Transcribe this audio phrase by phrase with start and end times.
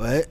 [0.00, 0.26] 喂，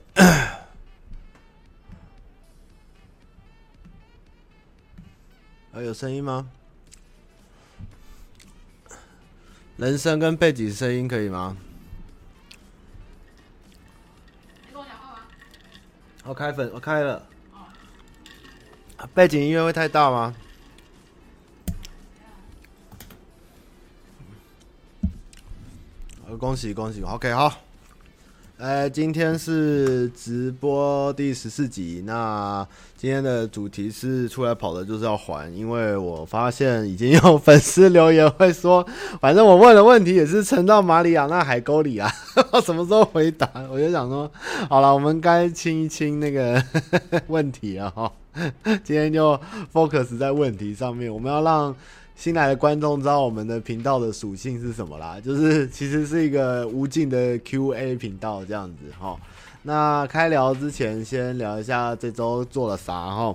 [5.72, 6.50] 还有声音吗？
[9.76, 11.56] 人声跟背景声音可以吗？
[14.66, 15.20] 你跟我讲话吗？
[16.24, 17.24] 我开粉，我开了。
[19.14, 20.34] 背景音乐会太大吗？
[26.40, 27.69] 恭喜恭喜，OK 好。
[28.60, 32.02] 呃，今天是直播第十四集。
[32.04, 38.86] 那今天的主题是出来跑的就是要还，因为我发现已经有粉丝留言会说，
[39.18, 42.12] 反正我问的问题也是沉到马里亚纳海沟里啊，
[42.62, 43.50] 什么时候回答？
[43.72, 44.30] 我就想说，
[44.68, 46.62] 好了，我们该清一清那个
[47.28, 48.12] 问题了哈。
[48.84, 49.40] 今天就
[49.72, 51.74] focus 在问题上面，我们要让。
[52.20, 55.18] 新来的观众知道我们的频道的属性是什么啦？
[55.24, 59.16] 就是其实是一个无尽的 Q&A 频道这样子哈。
[59.62, 63.34] 那开聊之前，先聊一下这周做了啥哈。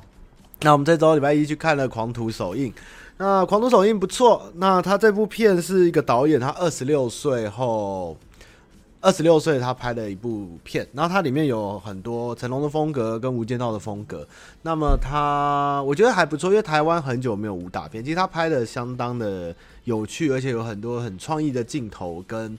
[0.61, 2.71] 那我们这周礼拜一去看了《狂徒首映》，
[3.17, 4.51] 那《狂徒首映》不错。
[4.57, 8.15] 那他这部片是一个导演，他二十六岁后。
[9.05, 14.27] 二十六岁，他拍的一部片，然后它里面有很多成龙的风格跟无间道的风格。
[14.63, 22.57] 那么他我觉得还不错，因为台湾很久没有武打片，其实他拍的相当的有趣，而且有很多很创意的镜头，跟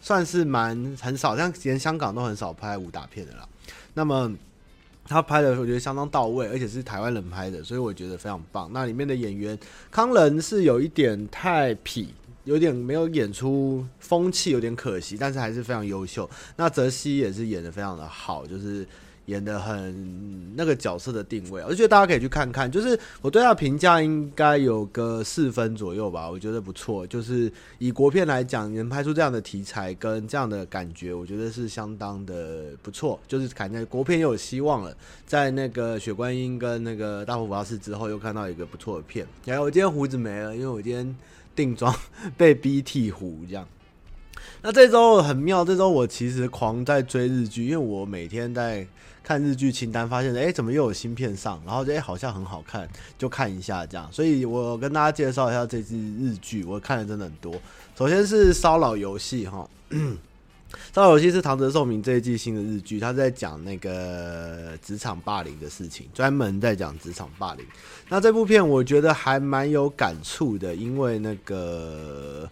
[0.00, 3.48] 算是蛮很少，像连香港都很少拍武打片的啦。
[3.94, 4.34] 那么
[5.06, 8.68] 他拍的我觉得相当到位，而且是台湾人拍的，所以我觉得非常棒。
[8.72, 9.56] 那里面的演员
[9.92, 12.08] 康仁是有一点太痞。
[12.44, 16.28] 有点没有演出风气，有点可惜，但是还是非常优秀。
[16.56, 18.86] 那泽西也是演得非常的好，就是
[19.26, 22.70] 演得很那个角色的定位，我觉得大家可以去看看。
[22.70, 27.06] 就是我对他的评价应该有个四分左右吧，我觉得不错。
[27.06, 33.18] 就是以国片来讲，能拍出这样的题材跟这样的感觉，我觉得是相当的不错。
[33.26, 34.94] 就是感觉国片又有希望了。
[35.24, 39.26] 在那个雪观音跟那个大佛普拉斯之后，又看到一个不错的片。
[39.46, 41.16] 然后我今天胡子没了，因为我今天。
[41.54, 41.94] 定妆
[42.36, 43.66] 被逼剃胡这样，
[44.62, 45.64] 那这周很妙。
[45.64, 48.86] 这周我其实狂在追日剧，因为我每天在
[49.22, 51.60] 看日剧清单，发现哎、怎么又有新片上？
[51.64, 54.10] 然后哎、欸，好像很好看，就看一下这样。
[54.12, 57.54] 所以我跟大家介绍一下这支日剧，我看的真的很多。
[57.96, 59.68] 首先是《骚扰游戏》哈。
[60.92, 67.64] 《骚扰游戏》是唐泽寿明这一季新的日剧，他在讲那个职场霸凌的事情，专门在讲职场霸凌。
[68.14, 72.48] 那这部片我觉得还蛮有感触的，因为那个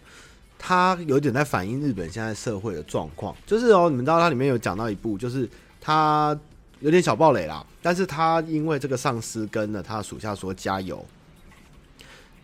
[0.59, 3.33] 他有点在反映日本现在社会的状况。
[3.45, 6.37] 就是哦，你们知道它里面有讲到一部，就是他
[6.81, 11.05] 有点小暴雷啦，但是他因为这个上司跟了他属下说加油，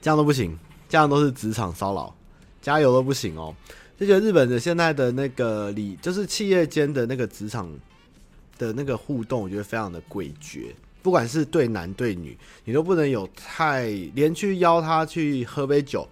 [0.01, 0.57] 这样都不行，
[0.87, 2.15] 这样都是职场骚扰，
[2.61, 3.53] 加油都不行哦。
[3.99, 7.69] 就觉得日本的现在的那个里，就是企业间的那个职场
[8.57, 10.71] 的那个互动，我觉得非常的诡谲。
[11.01, 16.07] 不管是对男对女，你都不能有太连去邀他去喝杯酒，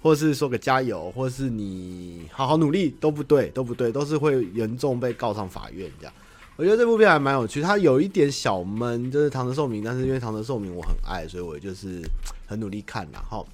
[0.00, 6.12] 或是说个加油，或是你好好努力都不对，都不对，都是会严重被告上法院这样。
[6.56, 12.02] 我觉得这部片还蛮有趣，它有一点小闷，就是唐德寿明，但是因为唐德寿明我很爱，所以我就是
[12.46, 13.06] 很努力看。
[13.12, 13.46] 然后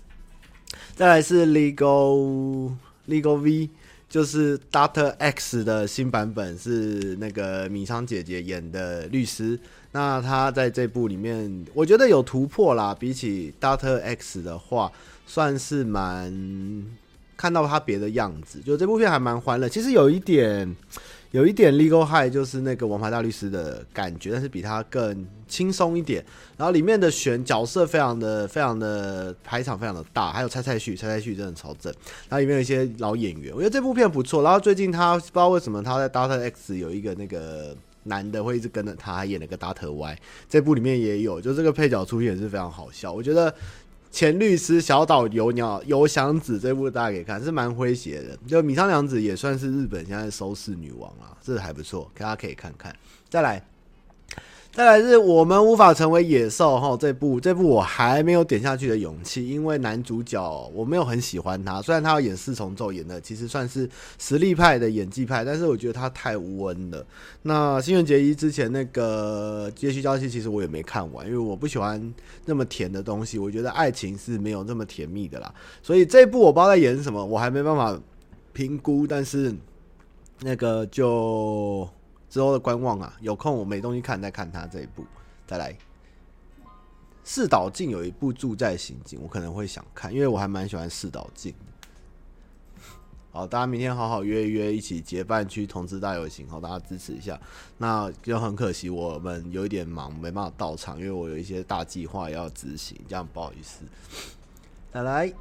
[0.94, 2.72] 再来是 Legal。
[3.06, 3.68] Legal V
[4.08, 9.60] 就是 Doctor X 的新版本，是那个米仓姐姐演的律师。
[9.94, 12.92] 那他在这部里面，我觉得有突破啦。
[12.98, 14.90] 比起 Doctor X 的话，
[15.24, 16.84] 算是蛮
[17.36, 18.58] 看到他别的样子。
[18.58, 20.74] 就这部片还蛮欢乐，其实有一点。
[21.30, 26.24] 有一点 Legal High 就是那个王牌大律师的感觉，但是比他更轻松一点。
[26.56, 31.92] 然后里面的选角色非常的、非常的排场非常的大，还有蔡蔡旭，蔡蔡旭真的超正。
[32.28, 34.44] 然后里面有一些老演员，我觉得这部片不错。
[34.44, 43.12] 然后最近他不知道为什么他在 Doctor X 有一个那个男的会一直跟着他，演了个大头歪这部里面也有，就这个配角出现也是非常好笑。
[43.12, 43.54] 我觉得。
[44.14, 48.38] 前律师小岛由鸟由香子这部大家可以看，是蛮诙谐的。
[48.46, 52.94] 就米仓凉子也算是日本现在收视女王啊，这还不错，大家可以看看。
[53.28, 53.60] 再来。
[54.74, 63.88] 再来是我们无法成为野兽哈，这部这部我还没有点下去的勇气，因为男主角我没有很喜欢他，虽然他要演四重奏，演的其实算是
[64.18, 67.06] 实力派的演技派，但是我觉得他太温了。
[67.42, 72.12] 那新垣结衣之前那个《接续交期》其实我也没看完，因为我不喜欢
[72.44, 75.54] 那么甜的东西，我觉得爱情是没有那么甜蜜的啦。
[75.84, 77.96] 所以这一部我不知道在演什么，我还没办法
[78.52, 79.54] 评估，但是
[80.40, 81.88] 那个就。
[82.34, 85.06] 之后的观望啊，有空我没东西看，再看他这一部。
[85.46, 85.72] 再来，
[87.22, 91.54] 四岛静有一部《住在刑警》，我可能会想看，因为我还蛮喜欢四岛静。
[93.30, 97.40] 好，大家明天好好约一约，一起结伴去同志大游行，好，大家支持一下。
[97.78, 103.84] 那就很可惜，我们有一点忙，没办法到场，因为我有一些大计划要执行，这样不好意思。
[104.92, 105.32] 再来。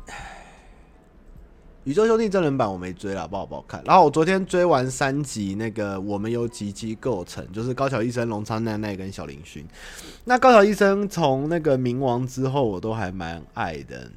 [1.85, 3.83] 宇宙兄弟真人版我没追了，不好不好看。
[3.85, 9.63] 然后我昨天追完三集，那个我们由几机构成，就是高桥医生、龙仓奈奈跟小林薰。
[10.25, 14.09] 那高桥医生从那个冥王之后，我都还蛮爱的。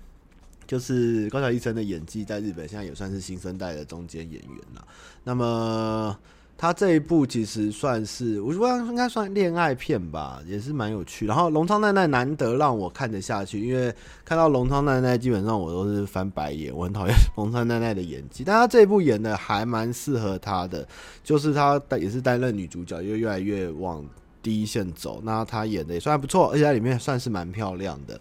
[0.66, 4.86] 就是高桥医生的演技在日本现在也算是新生代的中间演员了。
[5.24, 6.18] 那么。
[6.58, 11.26] 他这一部其实算是，我觉得应该算恋爱片吧，也是蛮有趣。
[11.26, 13.94] 然后龙昌奈奈难得让我看得下去，因为
[14.24, 18.42] 看到龙昌奈奈基本上我都是翻白眼，我很讨厌龙昌奈奈的演技。
[18.42, 20.88] 但他这一部演的还蛮适合他的，
[21.22, 24.02] 就是他也是担任女主角，又越来越往
[24.42, 25.20] 第一线走。
[25.22, 28.18] 那他演的也算不错，而且在里面算是蛮漂亮的。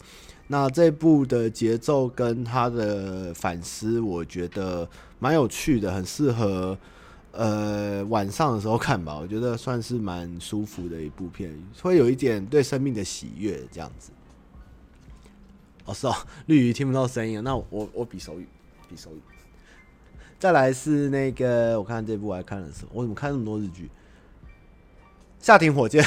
[0.48, 4.86] 那这部的节奏跟他的反思，我觉得
[5.20, 6.78] 蛮有趣的，很适合。
[7.36, 14.12] 呃，晚上的时候看吧，我觉得算是蛮舒服的一部片，会有一点对生命的喜悦这样子。
[15.84, 16.16] 哦，是哦，
[16.48, 18.48] 绿鱼听不到声音，那我我比手语，
[18.90, 19.20] 比手语。
[20.40, 22.90] 再来是那个，我看这部我还看了什么？
[22.94, 23.90] 我怎么看那么多日剧？
[25.40, 26.04] 夏庭火箭。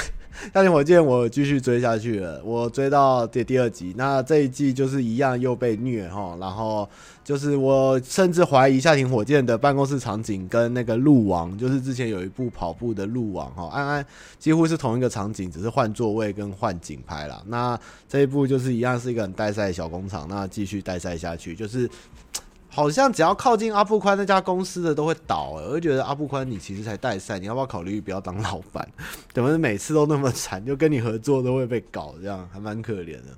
[0.52, 6.88] 夏庭火箭我继续追下去了，我追到第第二集，那这一季就是一样又被虐哈，然后
[7.24, 14.06] 就是我甚至怀疑夏庭火箭的办公室场景跟那个路王，就是之前有一部跑步的路王哈，安安
[14.38, 17.42] 几乎是同一个场景，只是换座位跟换景拍了。
[17.46, 17.78] 那
[18.08, 21.88] 这一部就是一样是一个很带赛的小工厂，那继续带赛下去就是。
[22.78, 28.88] 好像只要靠近阿布宽那家公司的都会倒，我就觉得阿布宽你其实才带赛，你要不要考虑不要当老板？
[29.32, 33.36] 怎么每次都那么惨，就跟你合作都会被搞，这样还蛮可怜的。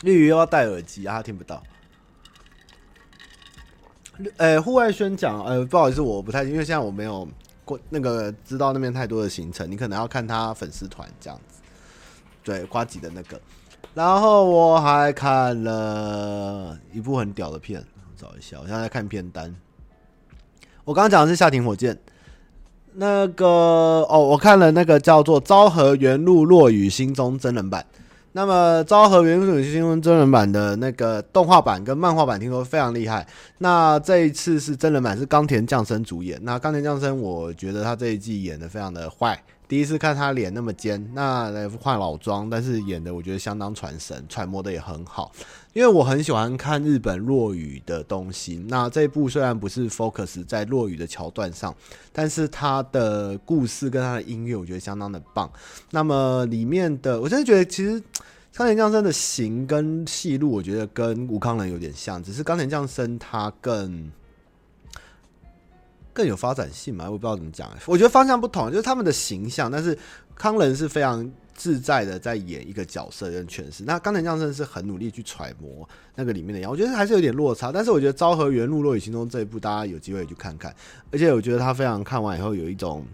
[0.00, 1.62] 绿鱼又要戴耳机啊，他听不到。
[4.38, 7.28] 呃，户外宣讲，呃，不好意思，我不太，因为现在我没有
[7.66, 11.60] 过那个知道那边太多的行程，你可能要看他粉丝团这样子。
[12.42, 13.38] 对，瓜吉的那个，
[13.92, 17.84] 然后我还看了一部很屌的片。
[18.16, 19.54] 找一下，我现在在看片单。
[20.84, 21.98] 我刚刚讲的是夏庭火箭，
[22.94, 23.46] 那个
[24.08, 27.84] 哦，我看了那个叫做《昭和元路落雨心中》真人版。
[28.32, 33.26] 那么《昭和元路落雨心中》真人版的那个动画版跟漫画版听说非常厉害。
[33.58, 36.38] 那这一次是真人版，是冈田将生主演。
[36.42, 39.40] 那冈田将生，我觉得他这一季演的非常的坏。
[39.66, 45.32] 第一次看他脸那么尖，那来换老妆，但是演的我觉得相当传神，揣摩的也很好。
[45.72, 48.64] 因为我很喜欢看日本落语的东西。
[48.68, 51.74] 那这一部虽然不是 focus 在落语的桥段上，
[52.12, 55.50] 但是他的故事跟他的音乐，我觉得相当的棒。
[55.90, 58.00] 那么里面的，我真的觉得其实
[58.54, 64.12] 冈田将生的型跟戏路，我觉得跟吴康仁有点像，只是冈田将生他更。
[66.14, 67.04] 更有发展性嘛？
[67.04, 67.68] 我不知道怎么讲。
[67.84, 69.98] 我觉得方向不同，就是他们的形象，但是
[70.34, 73.84] 康仁是非常自在的在演一个角色跟诠释。
[73.84, 77.70] 那冈田将生是很努力去揣摩那个里面的样，我觉得还是有点落差。
[77.70, 80.74] 但是我觉得《昭和元禄落雨心中》这一部，大家有机会去看看。
[81.10, 83.04] 而且我觉得他非常看完以后有一种。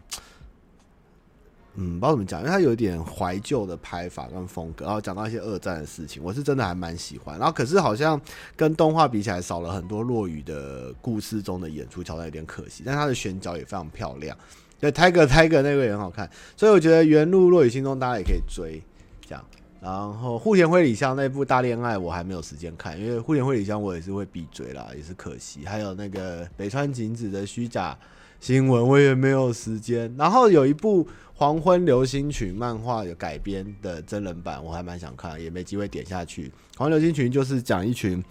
[1.82, 7.38] 嗯，不知道怎么讲，因为他有一点怀旧的拍法跟风格，然后讲到一些二战的事情，我是真的还蛮喜欢。
[7.38, 8.21] 然后可是好像
[8.55, 12.82] 跟动画比起来，少了很多落雨的故事中的演出桥段，有点可惜。
[12.84, 14.37] 但他的选角也非常漂亮，
[14.79, 18.82] 对，Tiger Tiger 那个也很好看，所以我觉得《原路落羽心中》大家也可以追
[19.27, 19.43] 这样。
[19.81, 25.65] 然后户田惠里香那部《大恋爱》我还没有时间看，因为户田惠里香我也是会必追啦，也是可惜。
[25.65, 27.96] 还有那个北川景子的虚假
[28.41, 30.13] 新闻我也没有时间。
[30.19, 31.06] 然后有一部。
[31.43, 36.49] 《黄昏流星群》漫画有改编的真人版，我还蛮想看，也没机会点下去。
[36.77, 38.23] 《黄昏流星群》就是讲一群，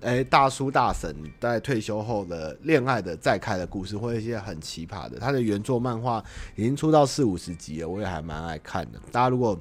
[0.00, 5.18] 哎、大叔大婶在退休后的恋爱的再开的故事，或一些很奇葩的。
[5.18, 8.98] 他的原作漫画已经出到四五十集了，我也还蛮爱看的。
[9.12, 9.60] 大家如果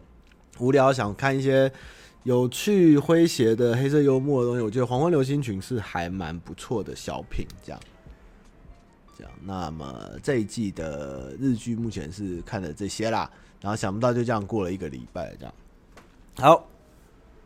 [0.59, 1.69] 无聊想看一些
[2.23, 7.81] 有趣诙谐的黑色幽默的东西，我觉得《黄昏流星群》是还蛮不错的小品，这样。
[9.17, 13.29] 这样，那么这一季的日剧目前是看了这些啦，
[13.61, 15.53] 然后想不到就这样过了一个礼拜，这样。
[16.37, 16.67] 好，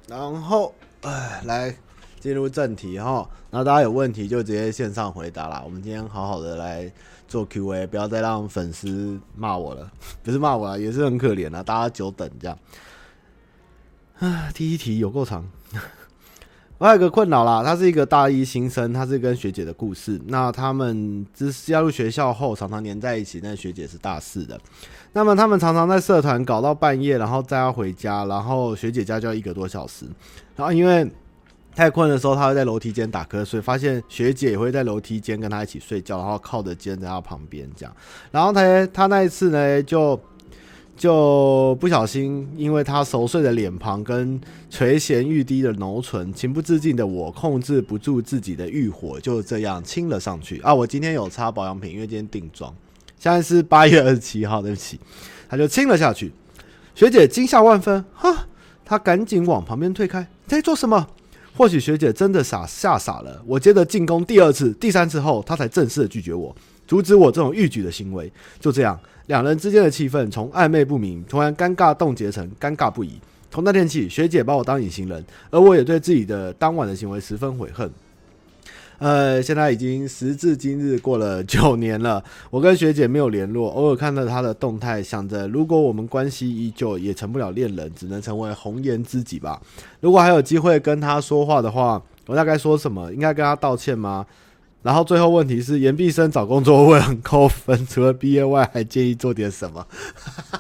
[0.07, 1.75] 然后哎，来
[2.19, 5.61] 进入正题哈，那大家有问题就直接线上回答啦。
[5.63, 6.91] 我们今天好好的来
[7.27, 9.91] 做 Q&A，不要再让粉丝骂我了，
[10.23, 12.57] 不是骂我了，也是很可怜啊，大家久等这样。
[14.17, 15.49] 啊，第一题有够长。
[16.79, 20.17] 我还有一个困扰啦，他是一个大一新生，他是跟学姐的故事。
[20.27, 23.41] 那他们只加入学校后，常常黏在一起。
[23.43, 24.57] 那学姐是大四的，
[25.11, 30.05] 那么他们常常在社团搞到半夜，然后再要回家，然后学姐家就要一个多小时。
[30.55, 31.05] 然后因为
[31.75, 37.93] 太困的时候，他会在楼梯间打瞌睡，发现学姐也会在楼梯间跟他一起睡觉，然后靠着肩在他旁边这样。
[38.31, 40.17] 然后他他那一次呢，就
[40.99, 44.37] 就不小心，因为他熟睡的脸庞跟
[44.69, 50.75] 垂涎欲滴的浓唇，情不自禁的我控制不住自己的欲火，就这样亲了上去啊！
[50.75, 52.75] 我今天有擦保养品，因为今天定妆。
[53.17, 54.99] 现在是八月二十七号，对不起，
[55.47, 56.33] 他就亲了下去。
[56.93, 58.47] 学姐惊吓万分，哈，
[58.83, 60.19] 他赶紧往旁边退开。
[60.19, 61.07] 你在做什么？
[61.55, 63.41] 或许学姐真的傻吓傻了。
[63.45, 66.53] 我接着进攻第二次、第三次后，她才正式的拒绝我，
[66.89, 68.29] 阻止我这种逾矩的行为。
[68.59, 73.11] 就这样，两人之间的气氛从暧昧不明突然尴尬冻结成尴尬不已。
[73.51, 77.89] 从那天起，学姐把我当隐形人，而我也对自己的当晚的行为十分悔恨。
[78.99, 89.61] 呃，现在已经时至今日过了九年了，我跟学姐没有联络，偶尔看到她的动态，想着如果我们关系依旧，也成不了恋人，只能成为红颜知己吧。
[90.01, 93.09] 如果还有机会跟她说话的话，我大概说什么？
[93.13, 94.25] 应该跟她道歉吗？
[94.81, 99.85] 然后最后问题是，延毕生找工作会很扣分，除了毕业外，还建议做点什么？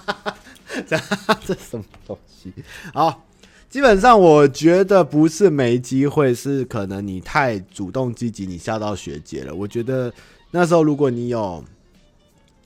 [0.87, 0.97] 这
[1.45, 2.53] 这什么东西？
[2.93, 3.25] 好。
[3.69, 9.53] 基本上，我觉得不是没机会，是可能你太主动积极，你吓到学姐了。
[9.53, 10.11] 我觉得
[10.49, 11.63] 那时候如果你有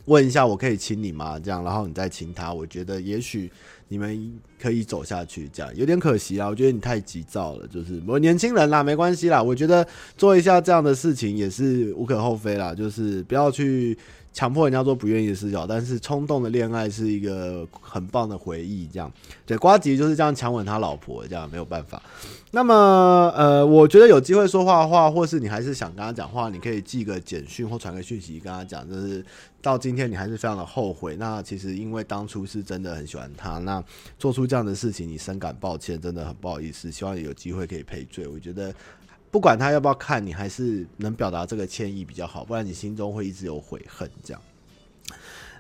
[0.06, 1.40] 问一下，我可以亲你吗？
[1.40, 3.52] 这样，然后你再亲他，我觉得也许
[3.88, 5.50] 你们可以走下去。
[5.54, 7.68] 这样有点可惜啊，我觉得你太急躁了。
[7.68, 9.42] 就是我年轻人啦，没关系啦。
[9.42, 13.98] 我觉得做一下这样的事情也是无可厚非啦，就是不要去。
[14.36, 18.90] 强迫人家做不愿意的事情，但是冲动的恋爱是一个很棒的回忆。
[18.92, 19.14] 这样，
[19.46, 22.02] 对，瓜吉就是这样强吻他老婆，这样没有办法。
[22.50, 22.74] 那么，
[23.38, 29.24] 呃，我觉得有机会说话的话，或是你还是想跟他讲话，你可以寄个简讯或传个讯息跟他讲，就是
[29.64, 31.16] 到今天你还是非常的后悔。
[31.16, 33.84] 那其实因为当初是真的很喜欢他，那
[34.20, 36.92] 做出这样的事情，你深感抱歉，真的很不好意思。
[36.92, 38.28] 希望有机会可以赔罪。
[38.28, 38.72] 我觉得。
[39.34, 44.08] 不管他要不要看，你还是能表达这个歉意比较好，不然你心中会一直有悔恨。
[44.24, 44.40] 这样，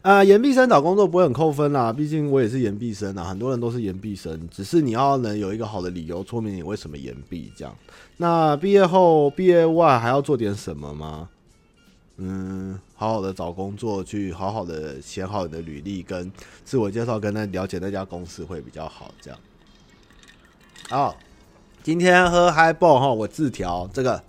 [0.03, 7.51] 啊、呃，延毕生找工作不会很扣分啦，毕竟我也是延毕生啊，很多人都是延毕生，只是你要能有一个好的理由说明你为什么延毕。
[7.57, 7.75] 这样，
[8.17, 11.27] 那毕业后、毕业外还要做点什么吗？
[12.17, 16.31] 嗯，好好的找工作，去好好的写好你的履历跟
[16.63, 19.13] 自我介绍，跟他了解那家公司会比较好。
[19.21, 19.39] 这样，
[20.89, 21.15] 好。
[21.81, 24.23] 今天喝 Highball 哈，我自调这个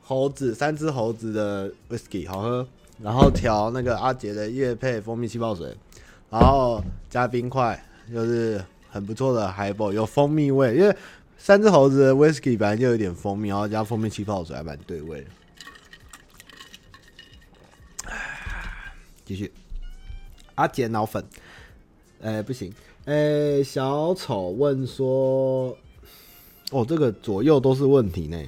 [0.00, 2.66] 猴子三只猴子的 Whisky 好喝，
[3.02, 5.76] 然后调那个阿杰的业配蜂蜜气泡水，
[6.30, 10.96] 然后加冰块，就是很不错的 Highball，有蜂蜜味，因为
[11.36, 15.26] 三只猴子的 Whisky 本来就有点蜂蜜，然后加蜂蜜气泡水还蛮对味。
[19.28, 19.52] 继续，
[20.54, 21.22] 阿杰脑粉，
[22.22, 22.72] 哎、不行，
[23.04, 25.76] 哎、小丑问说。
[26.70, 28.38] 哦，这个左右都是问题呢。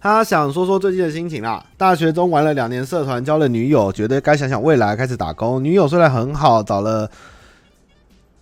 [0.00, 1.66] 他想说说最近的心情啦。
[1.76, 5.62] 大学中玩了两年社团，交了女友，觉得该想想未来，开始打工。
[5.62, 7.10] 女友虽然很好，找了，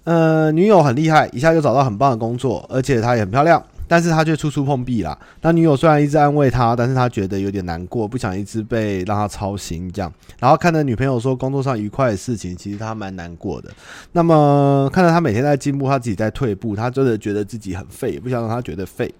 [0.04, 3.62] 呃，女友很厉害，一下就找到很棒的工作，而且她也很漂亮。
[3.88, 5.19] 但是他却处处碰壁啦。
[5.43, 10.12] 那女友虽然一直安慰他，但是他觉得有点难过，不想一直被让他操心这样。
[10.38, 13.71] 然后看着女朋友说工作上愉快的事情，其实他蛮难过的。
[14.12, 19.12] 那么看着他每天在进步，他自己在退步，他真的觉得自己很废，不想让他觉得废。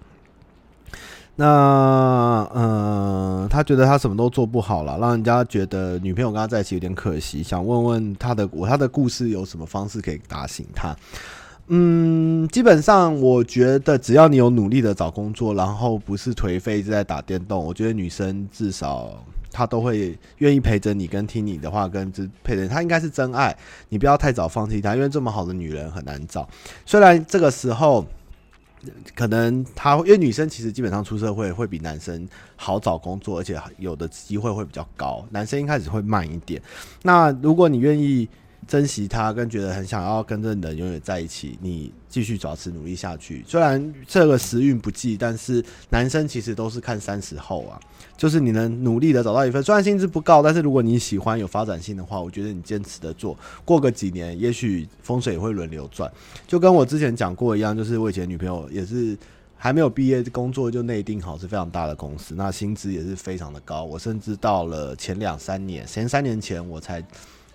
[1.39, 7.43] 那嗯、他觉得他什么都做不好了，让人家觉得女朋友跟他在一起有点可惜。
[7.43, 10.95] 想问问他的我他的故事有什么方式可以打醒他？
[11.69, 19.21] 嗯，基本上我觉得只要你有努力的找工作，然后不是颓废一直在打电动，我觉得女生至少
[19.51, 22.09] 她都会愿意陪着你，跟听你的话，跟
[22.41, 23.53] 陪着，她应该是真爱。
[23.89, 26.47] 你不要太早放弃她，因为这么好的女人很难找。
[26.85, 28.07] 虽然这个时候
[29.13, 36.61] 可能她，因为女生其实基本上出社会会比男生好找工作，而且有的机会会比较高，男生一开始会慢一点。
[37.03, 38.25] 那如果你愿意。
[38.67, 43.43] 珍惜他，跟觉得很想要跟这人永远在一起，你继续保持努力下去。
[43.47, 47.79] 虽然这个时运不济，但是男生其实都是看三十后啊，
[48.17, 56.11] 就是你能努力的找到一份，虽然薪资不高，但是如果你喜欢有发展性的话，我觉得你坚持的做，过个几年，也许风水也会轮流转。
[56.45, 59.17] 就跟我之前讲过一样，就是我以前女朋友也是
[59.55, 63.85] 还没有毕业，工作就内定好，是非常大的公司，那薪资也是非常的高。
[63.85, 67.01] 我甚至到了前两三年，前三年前我才。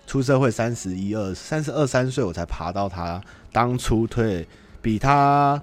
[0.05, 4.47] 出社会三十一二三十二三岁，我才爬到他当初退
[4.81, 5.61] 比他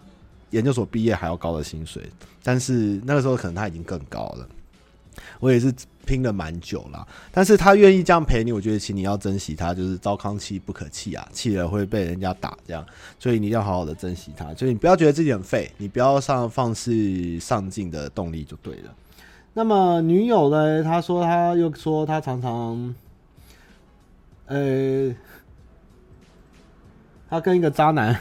[0.50, 2.02] 研究所毕业还要高的薪水，
[2.42, 4.48] 但是那个时候可能他已经更高了。
[5.38, 5.72] 我也是
[6.06, 12.84] 拼了蛮久了，但是他愿意这样陪你，我觉得请你要珍惜他，就是糟糠妻不可弃啊，弃了会被人家打这样，
[13.18, 18.94] 所以你一定要好好的珍惜他，所以你不要觉得自己很废，你不要上放弃上进的动力就对了。
[19.52, 20.82] 那么女友呢？
[20.82, 22.94] 他说他又说他常常，
[24.50, 25.14] 呃，
[27.28, 28.18] 他跟一个渣男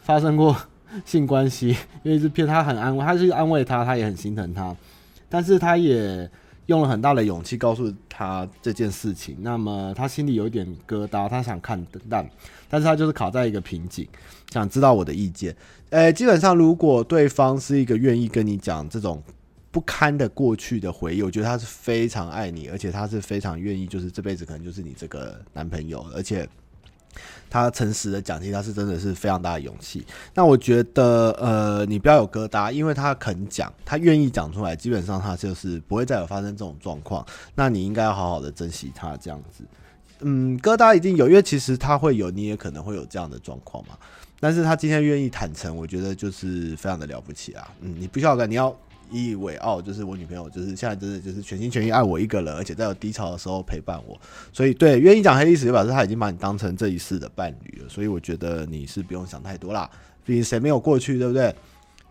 [0.00, 0.56] 发生过
[1.04, 4.74] 性关系，因为是骗他很安慰，他是安慰他，他也很心疼他，
[5.28, 6.30] 但是他也
[6.64, 9.36] 用了很大的勇气告诉他这件事情。
[9.40, 12.26] 那么他心里有一点疙瘩，他想看淡，
[12.70, 14.08] 但是他就是卡在一个瓶颈，
[14.50, 15.54] 想知道我的意见。
[15.90, 19.22] 呃，基本上如果对方是一个愿意跟你讲这种。
[19.74, 26.48] 不堪的过去的回忆，我觉得他是非常爱你，而且他是非常愿意，就是这辈子可能就是你这个男朋友，而且
[27.50, 30.06] 他诚实的讲，其实他是真的是非常大的勇气。
[30.32, 37.26] 那我觉得，呃，你不要有疙瘩，因为他肯讲，他愿意讲出来，基本上他就是不会再有发生这种状况。
[37.56, 39.64] 那你应该要好好的珍惜他这样子。
[40.20, 43.98] 嗯，疙瘩一定有，因为其实他会有，你也可能会有这样的状况嘛。
[44.38, 47.68] 但是他今天愿意坦诚，我觉得就是非常的了不起啊。
[47.80, 48.72] 嗯，你不需要干，你要。
[49.14, 54.20] 引以为傲，就是我女朋友，就是现在真的就是全心全意爱我一个人，而且在有低潮的时候陪伴我。
[54.52, 57.88] 所以，对，愿意讲黑历史，就表示他已经把你当成这一世的伴侣了。
[57.88, 59.88] 所以，我觉得你是不用想太多啦。
[60.24, 61.54] 毕竟谁没有过去，对不对？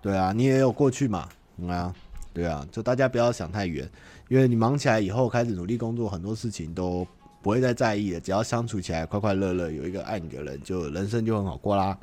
[0.02, 1.28] 对啊，你也有过去嘛。
[1.58, 1.94] 嗯啊，
[2.34, 3.90] 对啊，就大家不要想太远，
[4.28, 7.08] 因为你忙起来以后，开始努力工作，很多事情都
[7.42, 8.20] 不会再在意了。
[8.20, 11.98] 只要相处起来快快乐乐，有一个爱你的人，就人生就很好过啦。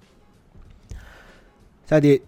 [1.89, 2.23] 下一题，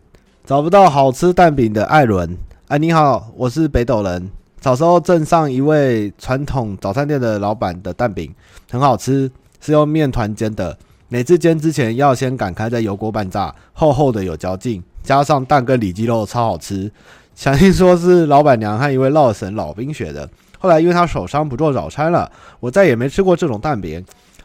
[0.44, 2.36] 找不到好吃蛋饼的艾伦。
[2.72, 4.30] 哎，你好，我是北斗人。
[4.62, 8.34] 小时候镇上一位传统早餐店的老板的蛋饼
[8.70, 10.74] 很好吃，是用面团煎的。
[11.08, 16.90] 每次煎之前要先擀开，在油锅拌炸，厚厚的有嚼劲，加上蛋跟里脊肉超好吃。
[17.34, 20.26] 想听说是老板娘和一位烙神老兵学的。
[20.58, 24.02] 后来因为他手伤不做早餐了，我再也没吃过这种蛋饼。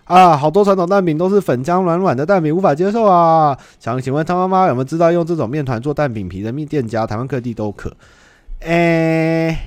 [0.08, 3.58] 啊，好多传统蛋饼都是粉浆软软的蛋饼，无法接受啊！
[3.78, 7.06] 想请问汤妈妈有没有知道用这种面团做蛋饼皮的面店家？
[7.06, 7.92] 台湾各地都可。
[8.62, 9.60] 诶、欸，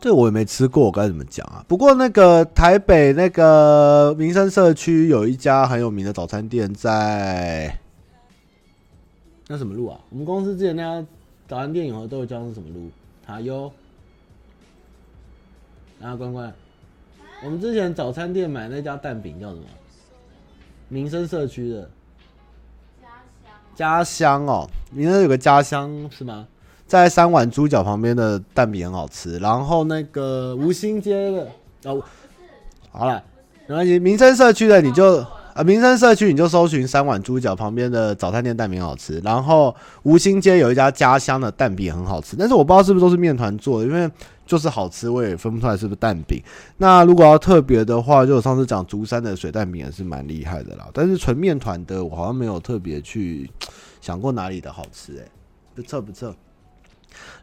[0.00, 1.64] 这我也没吃过，我该怎么讲啊？
[1.68, 7.78] 不过那个台北那个民生社区有一家很有名的早餐店，在
[9.46, 10.00] 那什么路啊？
[10.10, 11.06] 我们公司之前那家
[11.46, 12.90] 早餐店以后都会叫是什么路？
[13.24, 13.72] 塔悠，
[16.02, 16.52] 啊，关关。
[17.44, 19.62] 我们之前早餐店买那家蛋饼叫什么？
[20.88, 21.90] 民生社区的
[23.74, 26.48] 家乡哦，民生有个家乡是吗？
[26.86, 29.36] 在三碗猪脚旁边的蛋饼很好吃。
[29.40, 31.46] 然后那个吴兴街的
[31.84, 32.02] 哦，
[32.90, 33.22] 好了，
[33.66, 33.98] 没关系。
[33.98, 35.18] 民生社区的你就
[35.52, 39.20] 啊，民生社区你就搜寻三碗猪脚旁边的早餐店蛋饼好吃。
[39.22, 44.10] 然后吴兴街有一家家乡的蛋饼很好吃，但是我不知道是不是都是面团做的，因为。
[44.46, 46.42] 就是好吃，我也分不出来是不是蛋饼。
[46.76, 50.88] 那如果要特别的话，就我上次讲竹山的水蛋饼也是蛮厉害的啦。
[50.92, 53.50] 但是纯面团的，我好像没有特别去
[54.00, 55.28] 想过哪里的好吃，哎，
[55.74, 56.34] 不错不错。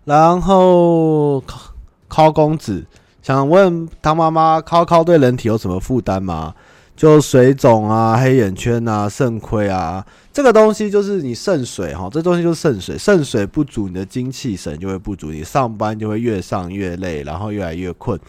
[0.04, 1.60] 然后考
[2.08, 2.86] 考公子
[3.22, 6.54] 想问汤妈妈，考考对人体有什么负担吗？
[7.02, 18.20] 就水肿啊、黑眼圈啊、肾亏啊，这个东西就是你肾水哈，这东西就是肾水，肾水不足，你的精气神就会不足，你上班就会越上越累，然后越来越困。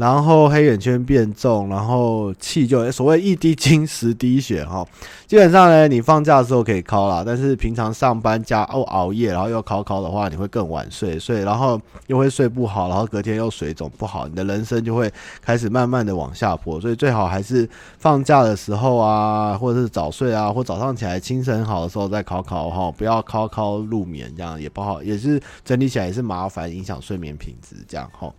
[0.00, 4.82] 然后黑眼圈变重，然后气就所谓一滴精十滴血哈。
[5.26, 16.80] 基本上呢，你放假的时候可以考啦，但是平常上班加哦熬夜，然后又考考的话，你会更晚睡，睡然后又会睡不好，然后隔天又水肿不好，你的人生就会开始慢慢的往下坡。
[16.80, 28.32] 所以最好还是放假的时候啊，或者是早睡啊，或早上起来精神好的时候再考考哈，不要考考入眠，这样也不好，也是整理起来也是麻烦，影响睡眠品质这样哈。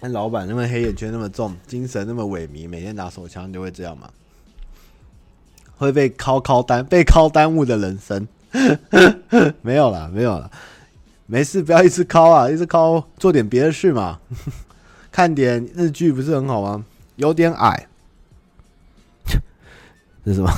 [0.00, 4.10] 那老板那么黑眼圈那么重，精神那么萎靡，每天拿手枪就会这样吗？
[5.76, 8.26] 会被敲敲耽被敲耽误的人生，
[9.62, 10.50] 没有啦，没有啦，
[11.26, 14.20] 没事，不要一直敲啊，一直敲，做点别的事嘛，
[15.12, 16.84] 看点日剧不是很好吗？
[17.16, 17.88] 有点矮，
[20.24, 20.50] 这是什么？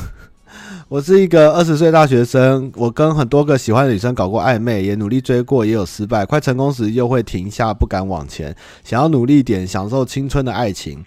[0.91, 11.05] 我是一个二十岁大学生，我跟很多个喜欢的女生搞过暧昧，也努力追过，也有失败，快成功时又会停下，不敢往前，想要努力点，享受青春的爱情。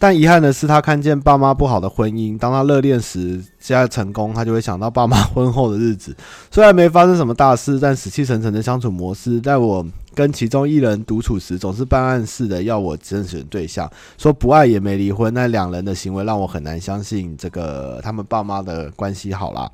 [0.00, 2.36] 但遗憾的是，他看见爸妈不好的婚姻。
[2.36, 6.12] 当他热恋时，现在成功，他就会想到爸妈婚后的日子。
[6.50, 15.32] 虽然没发生什么大事，但死气沉沉的相处模式，在我跟其中一人独处时，总是办案似的要我甄选对象，说不爱也没离婚。
[15.32, 19.70] 那两人的行为让我很难相信这个他们爸妈的关系好啦。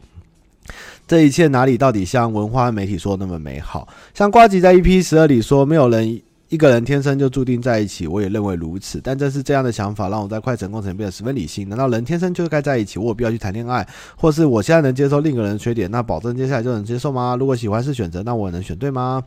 [1.07, 3.87] 这一切哪里到底像文化媒体说的那么美好？
[4.13, 9.01] 像瓜吉在 EP 十二里说，没有人一个人天生就注定在一起，我也认为如此。
[9.03, 11.69] 但正是这样的想法，让我在快成功前变得十分理性。
[11.69, 12.99] 难道人天生就该在一起？
[12.99, 13.87] 我有必要去谈恋爱？
[14.17, 17.37] 或是我现在能接受另一个人的缺点，那保证接下来就能接受吗？
[17.39, 19.23] 如果喜欢是选择，那我能选对吗？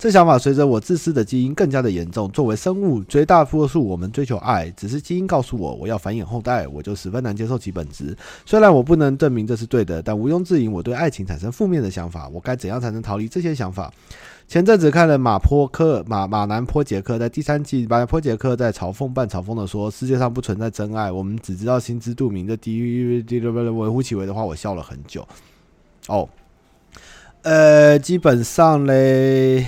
[0.00, 2.26] 这想法随着我自私的基因更加的严重。
[2.30, 8.16] 作为生物，绝大多数我们追求爱，只是基因告诉我我要繁衍后代，我就十分难接受其本质。
[8.46, 12.26] 虽然我不能证明这是对的，但毋庸置疑，我对爱情产生负面的想法。
[12.30, 13.92] 我该怎样才能逃离这些想法？
[14.48, 25.28] 前阵子看了马坡克马马南坡杰克在第三季，马南波杰克在嘲讽半嘲讽的说：“世界上不存在真爱，我们只知道心知肚明。”这低微乎其微的话，我笑了很久。
[26.06, 26.26] 哦，
[27.42, 29.66] 呃，基本上嘞。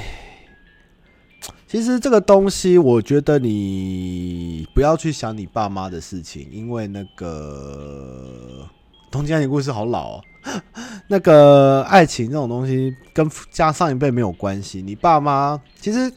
[1.72, 8.68] 其实这个东西，我觉得你不要去想你爸妈的事情，因为那个
[9.10, 10.24] 《东京爱情故事》好老哦。
[11.08, 14.82] 那个爱情这种东西跟加上一辈没有关系。
[14.82, 16.12] 你爸妈其实，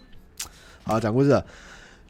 [0.83, 1.41] 好讲故事。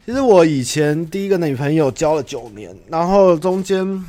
[0.08, 4.04] 其实我以前第一个女朋友交了九年，然后中间。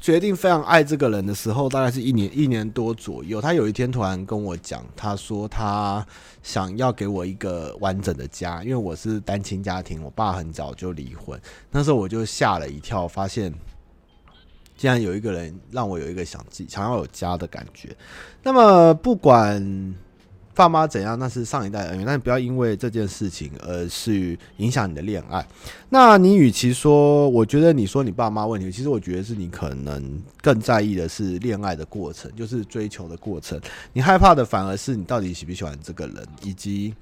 [0.00, 3.40] 决定非常爱这个人的时候，大概是一年一年多左右。
[3.40, 6.06] 他有一天突然跟我讲，他说他
[6.42, 11.40] 想要给我一个完整的家，因为我是单亲家庭，我爸很早就离婚。
[11.70, 13.52] 那时候我就吓了一跳，发现
[14.76, 17.96] 竟然有一个人让我有一个想自己想要有家的感觉。
[18.42, 19.94] 那么不管。
[20.56, 25.46] 爸妈怎样，那是上一代恩怨，但不要因为这件事情而去影响你的恋爱。
[25.90, 33.60] 那你与其说，我觉得你说你爸妈问题，其实我觉得是你可能更在意的是恋爱的过程，就是追求的过程。
[33.92, 36.94] 你害怕的反而是你到底喜不喜欢这个人，以及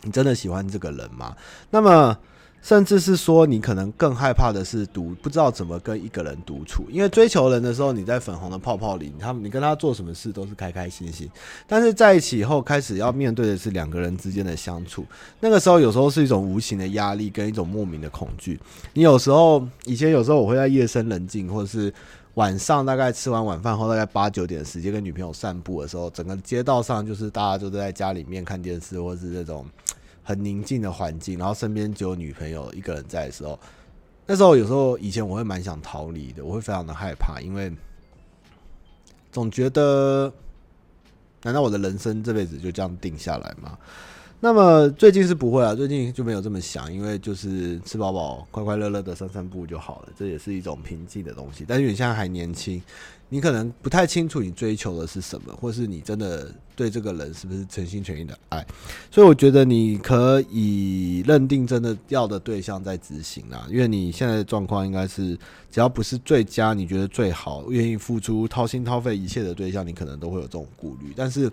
[0.00, 1.36] 你真的喜欢这个人吗？
[1.70, 2.16] 那么。
[2.62, 11.28] 甚至是说，你可能更害怕的是独不知道怎么跟一个人独处，因为追求人的时候，你在粉红的泡泡里，他们你跟他做什么事都是开开心心，
[11.66, 15.04] 但是在一起以后，开始要面对的是两个人之间的相处，
[15.40, 18.60] 那个时候有时候是一种无形的压力跟一种莫名的恐惧。
[18.94, 21.92] 你有时候以前有时候我会在夜深人静，或者是
[22.34, 29.66] 晚上大概吃完晚饭后大概八九点时间跟女朋友散步的时候，整个街道上就是大家都在家里面看电视，或是这种。
[30.22, 33.58] 很宁静的环境，然后身边只有女朋友一个人在的时候，
[34.26, 37.72] 那时候有时候以前我会蛮想逃离的，我会非常的害怕，因为
[39.30, 40.32] 总觉得，
[41.42, 43.76] 难道我的人生这辈子就这样定下来吗？
[44.44, 51.64] 那么最近是不会啊，最近就没有这么想，因为就是吃饱饱、快快乐乐的散散步就好了，这也是一种平静的东西。
[51.66, 52.82] 但是你现在还年轻。
[53.28, 58.66] 你可能不太清楚你追求的是什么，或是你真的对这个人是不是全心全意的爱，
[59.10, 65.36] 所以我觉得你可以认定真的要的对象在执行啦，因为你现在的状况应该是
[65.70, 71.12] 只要不是最佳，你觉得最好，愿意付出掏心掏肺一切的对象，你可能都会有这种顾虑。
[71.14, 71.50] 但是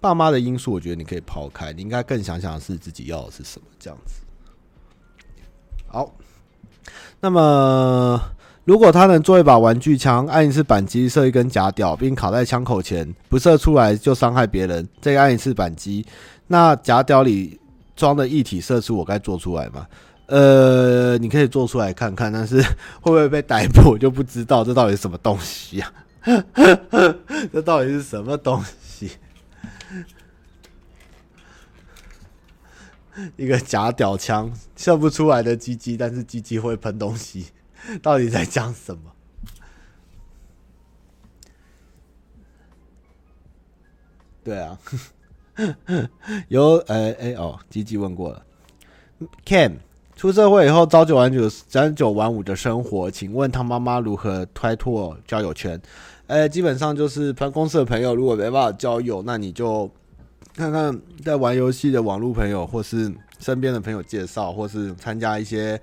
[0.00, 4.22] 爸妈的因素，我觉得你可以抛开，你应该更想想是自己要的是什么这样子。
[5.86, 6.14] 好，
[7.20, 8.35] 那么。
[8.66, 16.04] 如果他能做一把玩具枪，按一次扳机射一根假屌，并卡在枪口前，不射出来就伤害别人，再按一次扳机，
[16.48, 17.60] 那假屌里
[17.94, 19.86] 装的液体射出，我该做出来吗？
[20.26, 22.60] 呃，你可以做出来看看，但是
[23.00, 24.64] 会不会被逮捕，我就不知道。
[24.64, 25.92] 这到底是什么东西啊？
[27.52, 29.12] 这到底是什么东西？
[33.36, 37.46] 一个假屌枪射不出来的鸡鸡，但是鸡鸡会喷东西。
[38.02, 39.12] 到底在讲什么？
[44.44, 44.78] 对啊，
[46.48, 48.42] 有呃哎哦，吉吉问过了。
[49.44, 49.72] Ken
[50.14, 55.80] 出社会以后朝九晚九、朝九晚五的生活，请问他妈妈如何开拓交友圈？
[56.28, 59.90] 哎，基本上就是办公室的朋友，如果没办法交友，那你就
[60.54, 65.80] 看看在玩游戏的网络朋友，或是身边的朋友介绍，或是参加一些。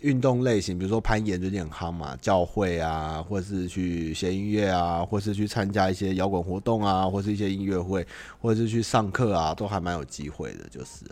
[0.00, 8.06] 运动类型，比如说攀岩最近很夯嘛，教会啊，或是去学音乐啊，或是去参加一些摇滚活动啊，或是一些音乐会，
[8.40, 11.04] 或者是去上课啊，都还蛮有机会的，就是。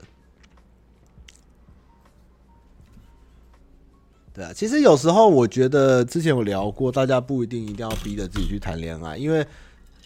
[4.32, 9.44] 对啊，其实有时候我觉得之前有聊过，大家不一定一定要逼着自己去谈恋爱，因为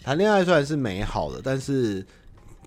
[0.01, 2.05] 谈恋爱虽然是美好的，但是。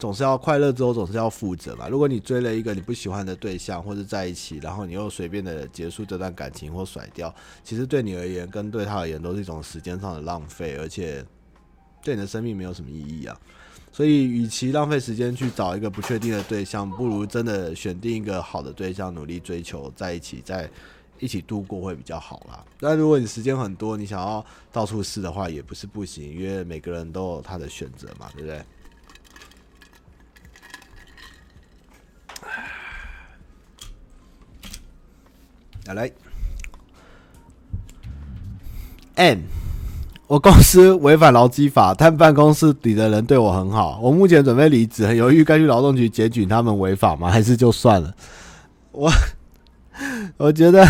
[0.04, 1.88] 总是要快乐之后，总是要负责嘛。
[1.88, 11.24] 如果你追了一个你不喜欢的对象，或者在一起，然后你又随便的结束这段感情或甩掉，其实对你而言跟对他而言都是一种时间上的浪费，而且
[12.02, 13.34] 对你的生命没有什么意义啊。
[13.90, 20.68] 所以，与其浪费时间去找一个不确定的对象，不如真的选定一个好的对象，努力追求在一起，再
[21.18, 22.62] 一起度过会比较好啦。
[22.78, 28.62] 但如果你时间很多，你想要到处试的话，也不是不行，因为每个人都有他的选择嘛，对不对？
[35.92, 36.10] 来
[39.16, 39.42] ，N，
[40.26, 44.00] 我公司违反劳基法，但办公室里的人对我很好。
[44.00, 47.30] 我目前准备离职，很犹豫该去劳动局检举他们违法吗？
[47.30, 48.14] 还是就算了？
[48.92, 49.10] 我
[50.38, 50.86] 我觉得。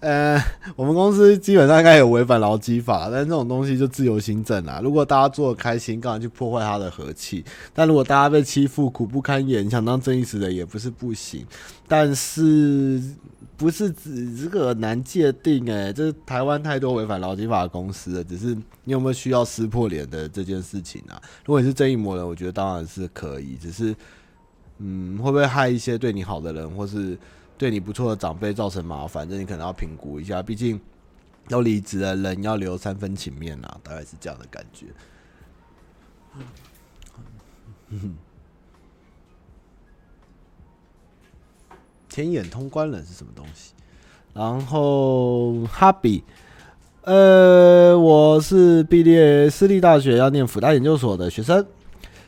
[0.00, 0.38] 呃，
[0.76, 4.78] 我们公司基本上应该有违反劳基法，但这种东西就自由行政啦。
[4.84, 7.42] 如果大家做的开心，干嘛去破坏他的和气？
[7.72, 11.46] 但如果大家被欺负，苦不堪言，想当正义使者也不是不行。
[11.88, 13.00] 但是
[13.56, 15.66] 不是指这个难界定？
[15.66, 21.20] 诶，这台湾太多违反劳基法的公司了，只是你有没有需要撕破脸的这件事情啊？
[21.44, 23.94] 如果你是正义魔人，我觉得当然是可以，只是
[24.78, 27.18] 嗯，会不会害一些对你好的人，或是？
[27.56, 30.42] 对你不错的长辈造成麻烦，这你可能要评估一下。
[30.42, 30.78] 毕竟
[31.50, 34.86] 要离职的，人要留三分情面啊，大概是这样的感觉。
[42.14, 43.72] 天眼通关了是什么东西？
[44.34, 46.22] 然后哈比，
[47.02, 51.66] 呃，我是毕业私立大学要念辅大研究所的学生。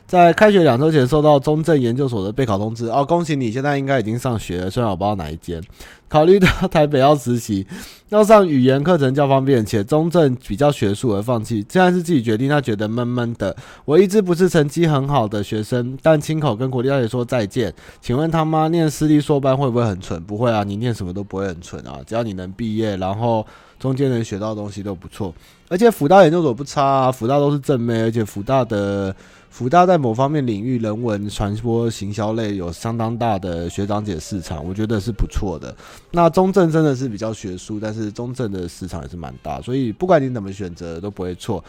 [0.07, 5.61] 在开学两周前收到中正研究所的备考通知哦，恭喜你，现在应该已经上学了，虽然我不知道哪一间。
[6.07, 7.67] 考虑到台北要实习，
[8.07, 12.47] 要上语言课程较方便，且中正比较学术而放弃，现在是自己决定。
[12.47, 13.53] 他觉得闷闷的。
[13.83, 17.73] 我一直不是成绩很好的学生，但亲口跟国立大学说再见。
[17.99, 20.23] 请问他妈念私立硕班会不会很蠢？
[20.23, 23.45] 不会啊，你念什么都不会很蠢啊，只要你能毕业，然后
[23.77, 25.33] 中间能学到东西都不错。
[25.67, 29.13] 而且辅大研究所不差啊，辅大都是正妹，而且辅大的。
[29.57, 35.75] 辅大在某方面领域，人文传播、行销类有相当大的学长姐市场，我觉得是不错的。
[36.11, 41.63] 那中正真的是比较学术，但是中正的市场也是蛮大，所以不管你怎么选择都不会错。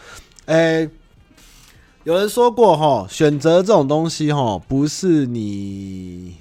[0.45, 0.87] 诶，
[2.03, 6.35] 有人说过哈，选择这种东西哈，不是你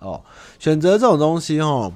[0.00, 0.22] 哦，
[0.58, 1.90] 选择这种东西哈，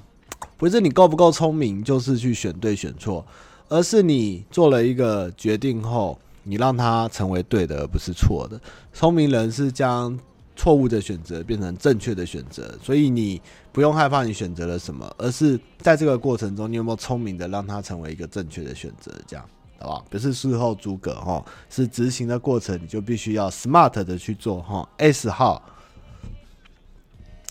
[0.57, 3.27] 不是你够不够聪明，就是去选对选错。
[3.68, 8.61] 而是你做了一个决定后，你让它成为对的，而不是错的。
[8.92, 10.18] 聪明人是将
[10.55, 13.40] 错误的选择变成正确的选择，所以你
[13.72, 19.11] 不用害怕你选择了什么，而是在这个过程中，你有没有聪明的让它成为一个正确的选择？
[19.27, 19.44] 这样，
[19.81, 20.05] 好吧？
[20.11, 24.88] 不是事后诸葛哈，是执行的过程，你就必须要 smart 的去做哈。
[24.98, 25.61] S 号，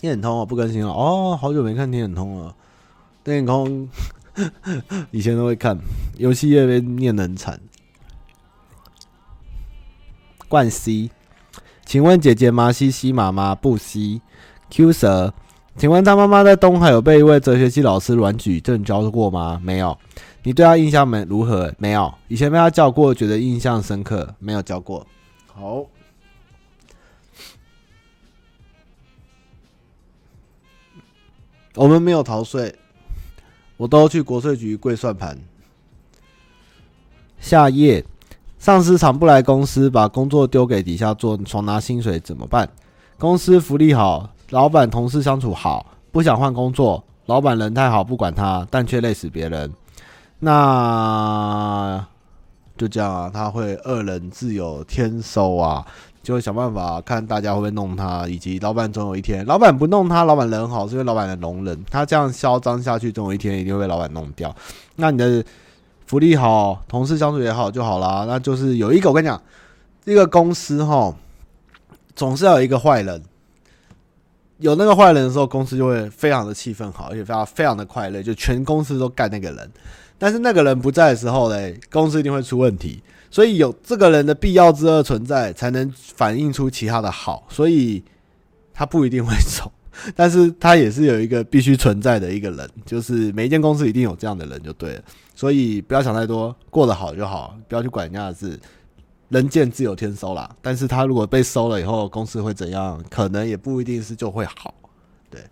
[0.00, 2.54] 天眼通哦，不更新了哦，好久没看天眼通了，
[3.24, 3.88] 天眼通。
[5.12, 5.78] 以前都会看
[6.16, 7.60] 游戏业被念得很惨。
[10.48, 11.10] 冠 C，
[11.84, 14.20] 请问姐姐麻西西妈妈不西
[14.70, 15.34] Q 蛇，
[15.76, 19.60] 请问他妈妈在东海有被一位哲学系老师软举证教过吗？
[19.62, 19.96] 没有。
[20.42, 21.74] 你对他印象没如何？
[21.78, 22.12] 没有。
[22.28, 24.34] 以前被他教过，觉得印象深刻。
[24.38, 25.06] 没有教过。
[25.46, 25.86] 好，
[31.76, 32.74] 我们没有逃税。
[33.76, 35.38] 我都去国税局跪算盘。
[37.40, 38.04] 下页，
[38.58, 42.68] 上司常不来公司，把工作丢给底下做，爽拿薪水怎么办？
[43.18, 49.72] 公司福利好，老板同事相处好，不想换工作，老板人太好，不管他，但却累死别人。
[50.38, 52.06] 那
[52.76, 55.86] 就这样啊，他会恶人自有天收啊。
[56.24, 61.84] 就会想办法看大家会不会弄他，以及老板总有一天，老板不弄他，老板人好，是因为老板的容忍。
[61.90, 64.52] 他这样嚣张下去，总有一天一定会被老板弄掉。
[64.96, 65.44] 那你的
[66.06, 68.24] 福利好，同事相处也好就好啦。
[68.26, 69.40] 那就是有一个，我跟你讲，
[70.06, 71.14] 一个公司哈，
[72.16, 73.22] 总是要有一个坏人。
[74.58, 79.70] 有那个坏人的时候，公司就会非常的气氛好，而且非常非常的快乐，就全公司都干那个人。
[80.16, 83.02] 但是那个人不在的时候嘞，公司一定会出问题。
[83.34, 87.44] 所以有这个人的必要之恶存在，才能反映出其他的好。
[87.50, 88.00] 所以
[88.72, 89.72] 他不一定会走，
[90.14, 95.02] 但是他也是有一个必须存在的一个人，就是每一间公司一定有这样的人就对了。
[95.34, 98.56] 所以不要想太多，过得好就好，不要去管人家的事。
[99.30, 100.48] 人见自有天收啦。
[100.62, 103.02] 但是他如果被收了以后，公司会怎样？
[103.10, 104.72] 可能也不一定是就会好。
[105.28, 105.42] 对，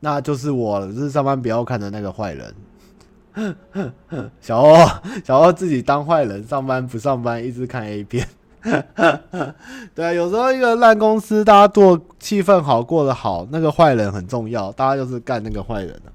[0.00, 2.54] 那就是我是上班不要看的那个坏人。
[4.40, 4.76] 小欧，
[5.24, 8.28] 小欧自己当坏人，上班不上班，一直看 A 片。
[9.94, 16.12] 对啊，有时候一个烂公司，大家做气氛好，过得好，那个坏人很重要，大家就是干那个坏人的。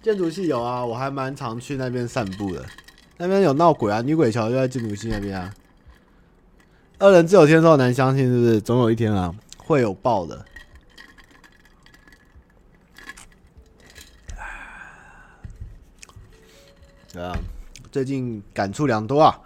[0.00, 2.64] 建筑系有啊，我还蛮常去那边散步的。
[3.16, 5.52] 那边有闹鬼啊，女鬼桥就在建筑系那边啊。
[6.98, 8.60] 二人自有天收，难相信是不是？
[8.60, 9.34] 总有一天啊。
[9.56, 10.44] 会有报的。
[17.18, 17.36] 对啊，
[17.90, 19.36] 最近感触良多啊，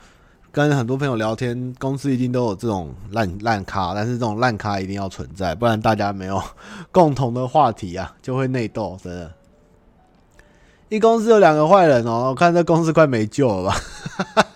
[0.51, 6.39] 跟很多朋友聊天，公司一定都有这种烂烂咖，但是这种烂咖一定要存在，不然大家没有
[6.91, 9.33] 共同的话题啊，就会内斗，真的。
[10.91, 13.77] 一公司有两个坏人哦，我看这公司快没救了吧？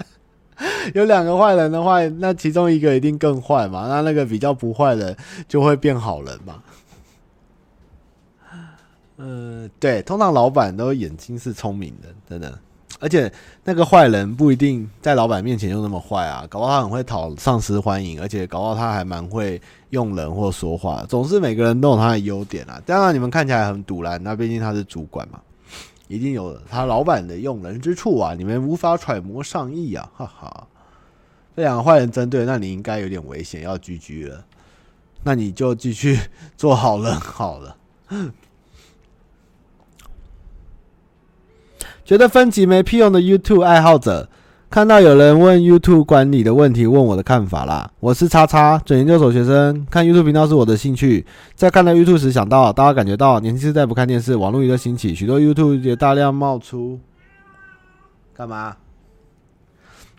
[0.93, 5.17] 有两个坏人的话，那其中一个一定更坏嘛，那那个比较不坏的
[5.49, 6.63] 就会变好人嘛。
[9.17, 12.59] 呃，对，通常老板都眼睛是聪明的，真的。
[12.99, 13.31] 而且
[13.65, 21.05] 那个坏人不一定在老板面前就那么坏啊，搞不好他很会讨上司欢迎，而且搞不好他还蛮会用人或说话。
[21.09, 22.81] 总是每个人都有他的优点啊。
[22.87, 25.39] 当然你们看起来很赌烂，那毕竟他是主管嘛，
[26.09, 30.67] 一定有他老板的用人之处啊，你们无法揣摩上意啊，哈哈。
[31.55, 34.45] 这两个坏人针对，那你应该有点危险，要 GG 了。
[35.23, 36.19] 那你就继续
[36.57, 37.77] 做好人好了。
[42.07, 44.29] 觉得分级没屁用的 YouTube 爱好者，
[44.71, 47.91] 看到有人问 YouTube 管理的问题，问我的看法啦。
[47.99, 51.27] 我是叉叉准研究所学生，看 YouTube 频道是我的兴趣。
[51.57, 57.01] 在看到 YouTube 时，想到大家感觉到年轻世代不看电视，网络娱乐兴起，许多 YouTube 也大量冒出。
[58.37, 58.77] 干嘛？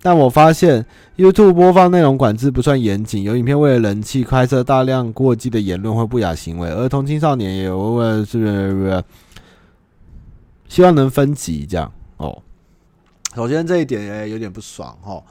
[0.02, 9.04] 但我发现 YouTube 播放内容管制不算严谨，有影片为了人气开设大量过激的言论或不雅行为，儿童青少年也有问是不是？
[10.68, 12.42] 希望能分级这样哦。
[13.36, 15.24] 首先这一点也有点不爽哦，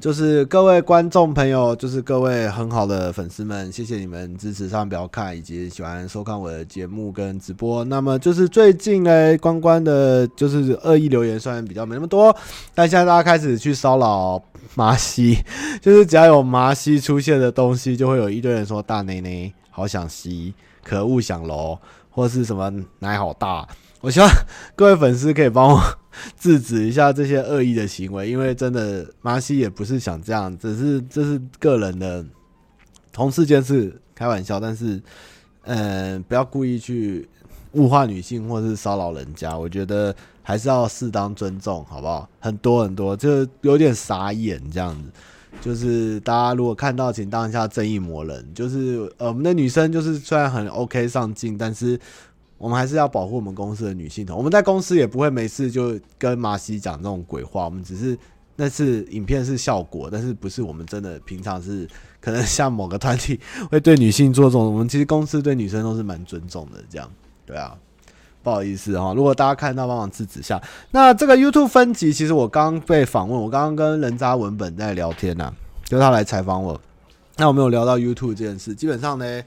[0.00, 7.84] 就是各位观众朋友，就是各位很好的粉丝们，谢谢你们支持上表看以及喜欢收看我的节目跟直播。
[7.84, 12.34] 那么就是最近呢，关关的就是恶意留言虽然比较没那么多，
[12.74, 14.42] 但现在大家开始去骚扰
[14.74, 15.38] 麻西，
[15.82, 23.68] 就是只要有麻西出现的东西，就会有一堆人说大内内好想吸，可恶想楼，或是什么奶好大。
[24.02, 24.28] 我希望
[24.74, 25.80] 各位粉丝可以帮我
[26.36, 32.24] 制止一下这些恶意的行为，因为真的麻西也不是想这样，只是这是个人的
[33.12, 35.00] 同事间是开玩笑，但是
[35.62, 37.28] 嗯，不要故意去
[37.74, 40.12] 物化女性或是骚扰人家，我觉得
[40.42, 42.28] 还是要适当尊重，好不好？
[42.40, 45.10] 很多很多，就有点傻眼这样子，
[45.60, 51.96] 就是大家如果看到，请当一下正义魔人，就是呃，我们的女生就是虽然很 OK 上进，但是。
[52.62, 57.64] 我们还是要保护我们公司的女性同，我们在公司也不会没事就跟马西讲这种鬼话。
[57.64, 58.16] 我们只是
[58.54, 61.88] 那次影片是效果，但是不是我们真的平常是
[62.20, 64.72] 可能像某个团体会对女性做这种。
[64.72, 67.10] 我们其实公司对女生都是蛮尊重的，这样
[67.44, 67.76] 对啊。
[68.44, 70.62] 不好意思哈，如果大家看到帮忙制止下。
[70.92, 76.80] 那这个 YouTube 分级，其实我刚被访问，我刚刚跟人渣文本在聊天呐、啊，就他来采访我。
[77.38, 79.42] 那我没有聊到 YouTube 这件事，基本上呢。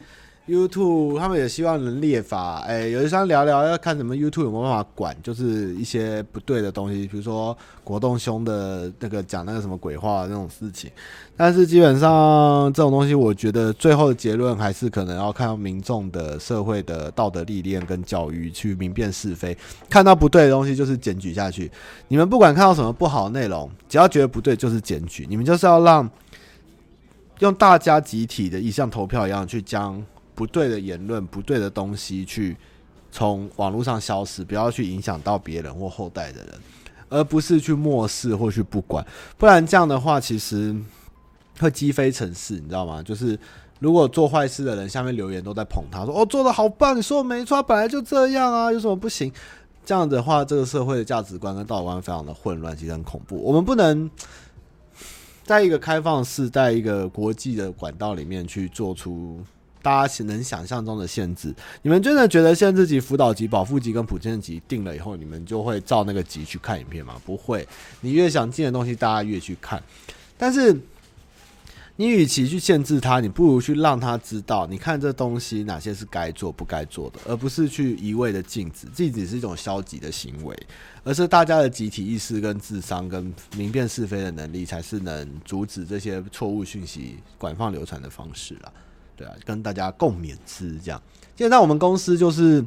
[0.47, 10.91] YouTube 他们也希望能列法，哎、有一想聊聊要看什么 YouTube 有没有办法管，就是一些不对的东西，比如说国栋兄的那个讲那个什么鬼话那种事情。
[11.35, 19.57] 但是基本上这种东西，我觉得最后的结论还是可能要看民众的社会的道德历练跟教育去明辨是非。
[19.89, 21.71] 看到不对的东西就是检举下去。
[22.07, 25.25] 你们不管看到什么不好的内容，只要觉得不对就是检举。
[25.27, 26.07] 你们就是要让
[27.39, 29.99] 用大家集体的意向投票一样去将。
[30.35, 32.55] 不对的言论、不对的东西，去
[33.11, 36.49] 从网络上消失，不要去影响到别人或后代的人，
[37.07, 39.05] 而不是去漠视或去不管。
[39.37, 40.75] 不然这样的话，其实
[41.59, 43.01] 会积非成是，你知道吗？
[43.01, 43.39] 就是
[43.79, 49.31] 如果做坏事的人下面留言都在捧他，说：“哦，做得好棒！”你说的没错，本来就这样啊，有什么不行？
[49.85, 53.37] 这样的话，这个社会的价值观跟道德观非常的混乱，其实很恐怖。
[53.37, 54.09] 我们不能
[55.45, 59.39] 在一个开放式、在一个国际的管道里面去做出。
[59.85, 67.21] 大家能想象中的限制，你们真的觉得限制级、辅导级、保护级跟普遍级定了以后，你们就会照那个级去看影片吗？
[67.23, 67.67] 不会，
[68.01, 69.79] 你越想禁的东西，大家越去看。
[70.39, 70.75] 但是，
[71.97, 78.87] 你与其去限制它，你不如去让他知道，你看这东西哪些是该做、不该做的，而不是去一味的禁止。
[78.87, 80.57] 禁止是一种消极的行为，
[81.03, 88.73] 而是大家的集体意识、跟智商、跟明辨是非的能力，才是能阻止这些错误讯息广泛流传的方式了。
[89.15, 91.01] 对啊，跟大家共勉之这样。
[91.35, 92.65] 现在我们公司就是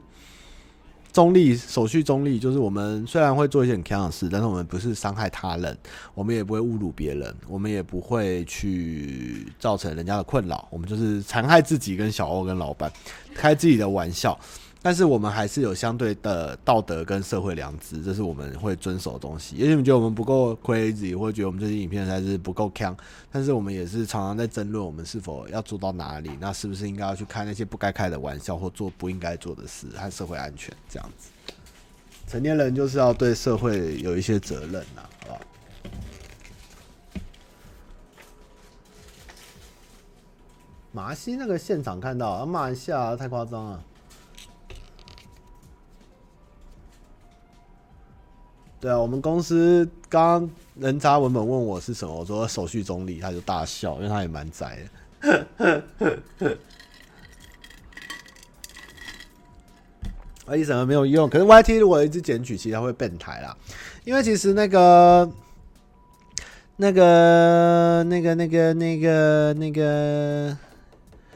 [1.12, 5.76] 中立，手续中立，就是我们虽然会做一些很锵的事，但是我们不是伤害他人，
[6.14, 12.92] 我们也不会侮辱别人，我们也不会去造成人家的困扰，我们就是残害自己跟小欧跟老板
[13.34, 14.38] 开自己的玩笑。
[14.80, 19.56] 但是我们还是有相对的道德跟社会良知，这是我们会遵守的东西。
[19.56, 22.96] 也许你觉得我们不够 crazy，或者觉得我们这些影片还是不够锵，
[23.30, 31.28] 但是我们也是常常在争论我们是否要做到哪里，那是不是应该要去开那些不该开的玩笑，或做不应该做的事，和社会安全这样子。
[32.28, 35.40] 成年人就是要对社会有一些责任呐，好不好？
[40.92, 43.84] 马来西那个现场看到啊，马来西亚太夸张了。
[48.80, 54.78] 对啊，我们公司刚刚人渣文本问我是什么，我说手续中立，他就大笑，因为他也蛮宅
[55.20, 55.84] 的。
[60.46, 61.28] 啊，一什么没有用？
[61.28, 63.56] 可是 YT 如果一直检举，其实他会变态啦。
[64.04, 65.28] 因为其实那个、
[66.76, 70.56] 那个、那个、那个、那个、那个，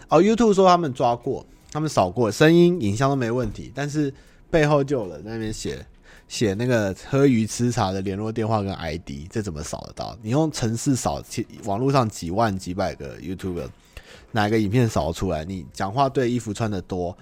[0.09, 4.15] 哦，YouTube 说他们抓过，他们扫过，声音、影像都没问题，但是
[4.49, 5.85] 背后就有人在那边写。
[6.33, 10.17] 写那个喝鱼吃茶的联络电话跟 ID，这怎么扫得到？
[10.23, 11.23] 你用程式扫，
[11.65, 13.69] 网络上几万几百个 YouTuber，
[14.31, 15.45] 哪个影片扫出来？
[15.45, 17.15] 你讲话对，衣服穿得多，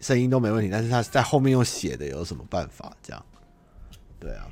[0.00, 2.94] 声音都没问题，但是他在后面用写的，有什么办法？
[3.02, 3.24] 这样，
[4.20, 4.46] 对啊，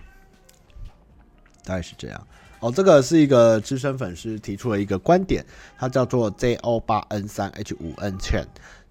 [1.62, 2.26] 大概是这样。
[2.60, 5.44] 哦，这个是一个资深粉丝提出了一个观点，
[5.78, 8.38] 他叫做 ZO 八 N 三 H 五 N 七。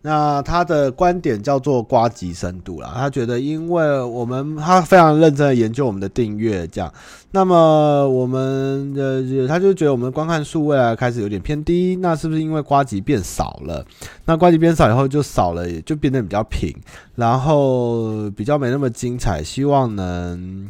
[0.05, 6.93] 那他的观点叫做瓜吉深度啦，他觉得因为我们他非常认真的研究我们的订阅这样，
[7.31, 13.83] 那么我们的他就觉得我们的观看数未来开始有点偏低，那是不是因为瓜吉变少了？
[14.25, 16.71] 那瓜吉变少以后就少了，也就变得比较平，
[17.15, 20.69] 然后比较没那么精彩，希望能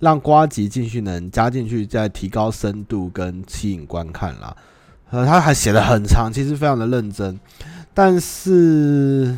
[0.00, 4.54] 让瓜吉继续能加进去，再提高深度跟吸引观看啦。
[5.08, 7.40] 呃，他还写得很长，其实非常的认真。
[7.98, 9.34] 但是，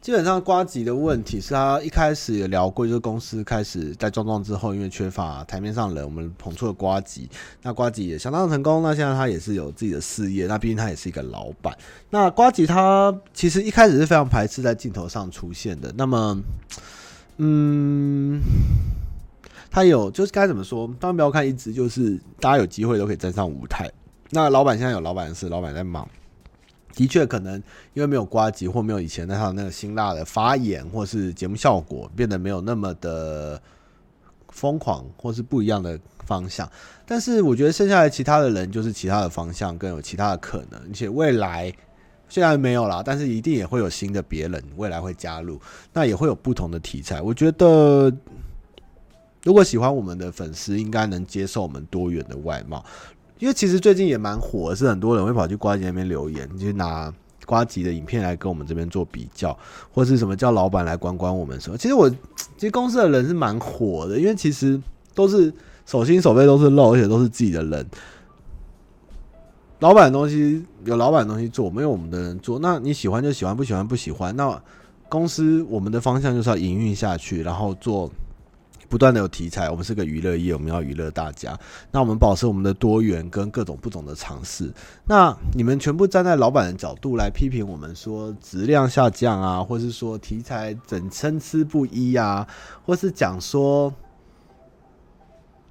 [0.00, 7.28] 基本上瓜吉的问题是他一开始也聊过，就是公司开始在壮壮之后，因为缺乏台面上人，我们捧出了瓜吉。
[7.60, 8.82] 那瓜吉也相当成功。
[8.82, 10.46] 那现在他也是有自己的事业。
[10.46, 11.76] 那毕竟他也是一个老板。
[12.08, 15.92] 那瓜吉他其实一开始是非常排斥在镜头上出现的。
[15.98, 16.42] 那么，
[17.36, 18.40] 嗯。
[19.70, 20.86] 他有，就是该怎么说？
[20.98, 23.88] 当然不要看一直，就是大家有机会都可以站上舞台。
[24.30, 26.08] 那老板现在有老板的事，老板在忙。
[26.92, 27.54] 的确，可能
[27.94, 33.62] 因为没有呱吉，或没有以前那套那个辛辣的发言，或是节目效果变得没有那么的
[34.48, 36.68] 疯狂，或是不一样的方向。
[37.06, 40.80] 但是我觉得剩下来其他的人就是其他的方向，更有其他的可能。
[40.80, 41.72] 而且未来
[42.28, 45.60] 虽然没有啦，但是一定也会有新的别人未来会加入，
[45.92, 47.22] 那也会有不同的题材。
[47.22, 48.12] 我觉得。
[49.42, 52.84] 如果喜欢我们的粉丝，应该能接受我们多元的外貌，
[53.38, 57.10] 因为其实最近也蛮火，是很多人会跑去瓜吉那边留言，就拿
[57.46, 59.58] 瓜吉的影片来跟我们这边做比较，
[59.92, 61.78] 或是什么叫老板来管管我们什么。
[61.78, 64.78] 其实我其实公司的人是蛮火的，因为其实
[65.14, 65.50] 都是
[65.86, 67.86] 手心手背都是肉，而且都是自己的人。
[69.78, 72.58] 老板的东西有老板的东西做，没有我们的人做。
[72.58, 74.36] 那你喜欢就喜欢，不喜欢不喜欢。
[74.36, 74.62] 那
[75.08, 78.10] 公司我们的方向就是要营运下去，然后做。
[78.90, 81.56] 不断的有题材，我们是个娱乐业，我们要娱乐大家。
[81.92, 84.68] 那我们保持我们的多元跟各种不同的尝试。
[85.06, 92.44] 那你们全部站在老板的角度来批评我们，说质量下降啊，或是说题材整参差不一啊，
[92.84, 93.94] 或是讲说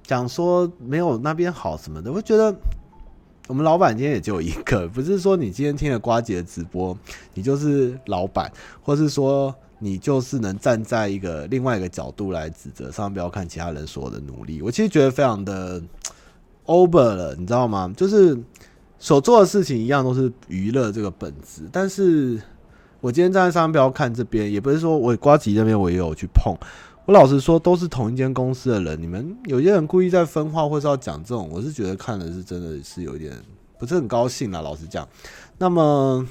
[0.02, 2.56] 讲说没有那边好什么的，我觉得
[3.48, 6.96] 我们老板今天也就一个，不是说你今天听了瓜姐的直播，
[7.34, 8.50] 你就是老板，
[8.80, 9.54] 或是说。
[9.82, 14.60] 你就是能站在一个另外一个角度来指责，上不要看其他人所有的努力。
[14.60, 15.82] 我其实觉得非常的
[16.66, 17.90] over 了，你知道吗？
[17.96, 18.38] 就是
[18.98, 22.38] 所做的事情一样都是娱乐这个本质，但是
[23.00, 26.54] 我今天站在商标看这边，也不是说我瓜吉这边我也有去碰。
[27.06, 33.32] 我老实说，都是同一间公司的人，你们有些人故意在分化，或是要讲这种，我是觉得看的是真的是有点
[33.78, 34.60] 不是很高兴啦。
[34.60, 35.08] 老实讲，
[35.56, 36.26] 那么。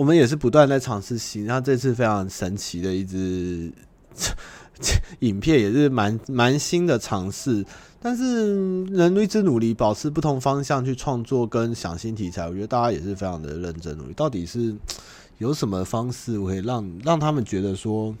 [0.00, 3.70] 我们也是不断在尝试新，然后这次非常神奇的一支
[5.20, 7.62] 影片，也是蛮蛮新的尝试。
[8.00, 14.14] 但是人一直努力，保持不同方向去创作跟想新题材，我觉得大家也是非常的认真努力。
[14.14, 14.74] 到底是
[15.36, 18.16] 有什么方式可以让让他们觉得说，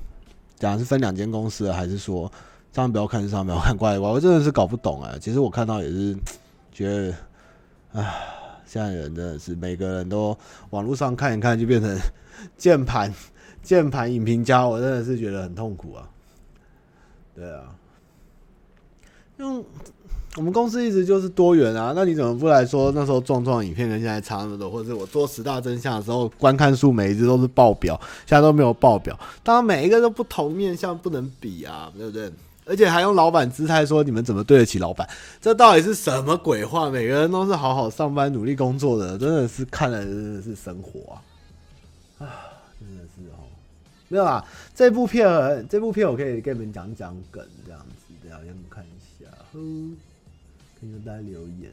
[0.58, 2.30] 假如是分两间公司，还是说
[2.74, 5.14] 上面不要看，上面不要看，怪怪，我真的是搞不懂啊。
[5.18, 6.14] 其实我看到也是
[6.70, 7.14] 觉得，
[7.92, 8.39] 唉。
[8.72, 10.36] 现在人真的是每个人都
[10.70, 11.98] 网络上看一看就变成
[12.56, 13.12] 键盘
[13.64, 16.08] 键盘影评家，我真的是觉得很痛苦啊。
[17.34, 17.74] 对啊，
[19.38, 19.64] 用
[20.36, 32.30] 我们公司一直就是多元啊，那你怎么不来说那时候壮壮影片跟现在差那么多，或者是我做十大真相的时候观看数每一只都是爆表，现在都没有爆表，当然每一个都不同面向不能比啊，对不对？
[32.70, 35.08] 而且还用老板姿态说你们怎么对得起老板？
[35.40, 36.88] 这到底是什么鬼话？
[36.88, 41.18] 每个人都是好好上班努力工作的，真的是看了真的是生活啊！
[42.18, 42.30] 啊，
[42.78, 43.42] 真的是哦，
[44.06, 49.58] 没有啦，这部片这部片我可以给你们讲讲梗这样子，等下让你们看一下，呵，
[50.80, 51.72] 给你们大家留言。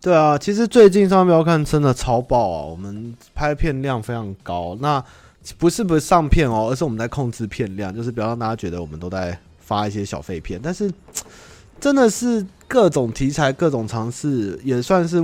[0.00, 2.64] 对啊，其实最近上标看真的超爆啊！
[2.64, 5.04] 我们拍片量非常高，那
[5.58, 10.60] 不是不上片哦，而是我们在控制片量，就是不要让大家觉得我们都在发一些小废片。
[10.62, 10.88] 但是
[11.80, 15.20] 真的是各种题材、各种尝试，也算是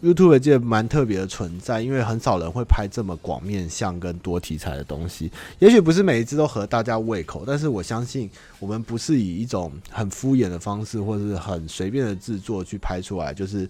[0.00, 5.32] YouTube 界蛮特别的存在，因为很少人会拍这么广面向跟多题材的东西。
[5.58, 13.68] 也许不是每一支都合大家胃口，但是我相信我们不是以一种很敷衍的方式，或者是很随便的制作去拍出来，就是。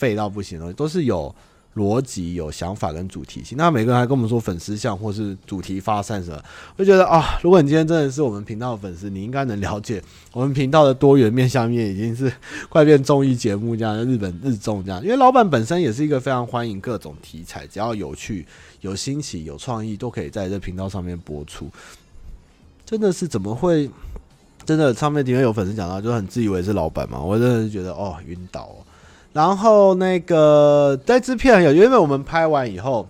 [0.00, 1.34] 废到不行的东西，都是有
[1.76, 3.58] 逻辑、有想法跟主题性。
[3.58, 6.42] 那每个人还跟我们说粉丝向或是主题发散什么，
[6.76, 12.32] 我就觉得啊，如果你今天真的是我们频道的粉丝，你应该能了解我们频道的多元面向面已经是
[12.70, 15.02] 快变综艺节目这样，日本日综这样。
[15.04, 18.46] 因为老板本身也是一个非常欢迎各种题材，只要有趣、
[18.80, 21.68] 有新奇、有创意，都可以在这频道上面播出。
[22.86, 23.90] 真的是怎么会？
[24.66, 28.76] 真的上面里面有粉丝讲到，就很自以为是老板嘛，我真的是觉得哦，晕倒哦。
[29.32, 33.08] 然后那个在制片有，原本我们拍完以后，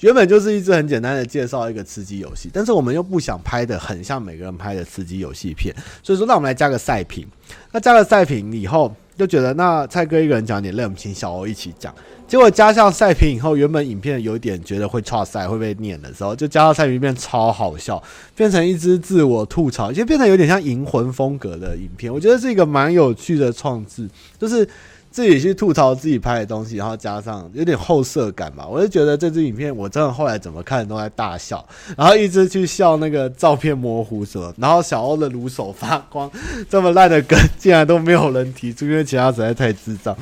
[0.00, 7.26] 原本就是一直很简单的介绍一个吃鸡游戏，但是我们又不想拍的很像每个人拍的吃鸡游戏片，所以说那我们来加个赛评。
[7.70, 11.94] 那加了赛评以后，就觉得那蔡哥一个人讲点累，我们请小欧一起讲。
[12.26, 18.02] 结果加上赛评以后，原本影片有点觉得会差赛会被念的时候，就加上赛评变超好笑，
[18.36, 22.12] 变成一支自我吐槽，就变成有点像银魂风格的影片。
[22.12, 24.08] 我觉得是一个蛮有趣的创制，
[24.38, 24.68] 就是。
[25.10, 36.30] 自己去吐槽自己拍的东西，然后加上有点后设感吧，我就觉得这支影片我真的后来怎么看都在大笑，然后一直去笑那个照片模糊什么，然后小欧的鲁手发光，
[36.68, 40.16] 这么烂的梗竟然都没有人提出，因为其他实在太智障，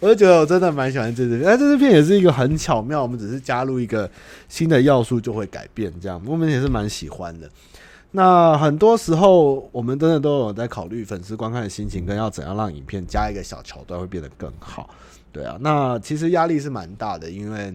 [0.00, 4.10] 我就觉得我真的蛮喜欢这支片，哎，这支片也是一个很巧妙，我们只是加入一个
[4.48, 7.48] 新的要素就会改变这样，我们也是蛮喜欢的。
[8.14, 14.90] 那很多时候，我们真的都有在考虑粉丝观看的心情，跟要怎样让影片加一个小桥段会变得更好。
[15.32, 17.74] 对啊，那其实压力是蛮大的，因为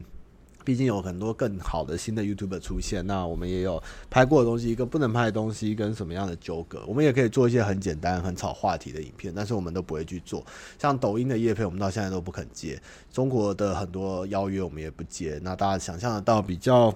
[0.63, 3.03] 毕竟有很多更好的新的 YouTube 出现。
[3.07, 3.81] 那我们也有
[4.11, 10.45] 拍过的东西，跟不能拍的东西，跟什么样的纠葛，我们也可以做一些很简单、很炒话题的影片，但是我们都不会去做。
[10.77, 12.77] 像抖音的叶配，我们到现在都不肯接；
[13.11, 15.39] 中国的很多邀约，我们也不接。
[15.41, 16.93] 那大家想象得到比较。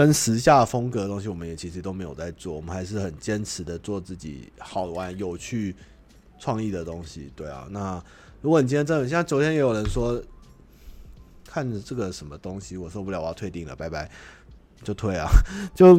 [0.00, 5.76] 跟时下风格的东西，我们也其实都没有在做，我们还是很坚持的做自己好玩、有趣、
[6.38, 7.30] 创意的东西。
[7.36, 8.02] 对啊，那
[8.40, 10.18] 如果你今天真的像昨天也有人说，
[11.46, 14.10] 看着这个什么东西我受不了，我要退订了，拜拜，
[14.82, 15.28] 就退啊。
[15.76, 15.94] 就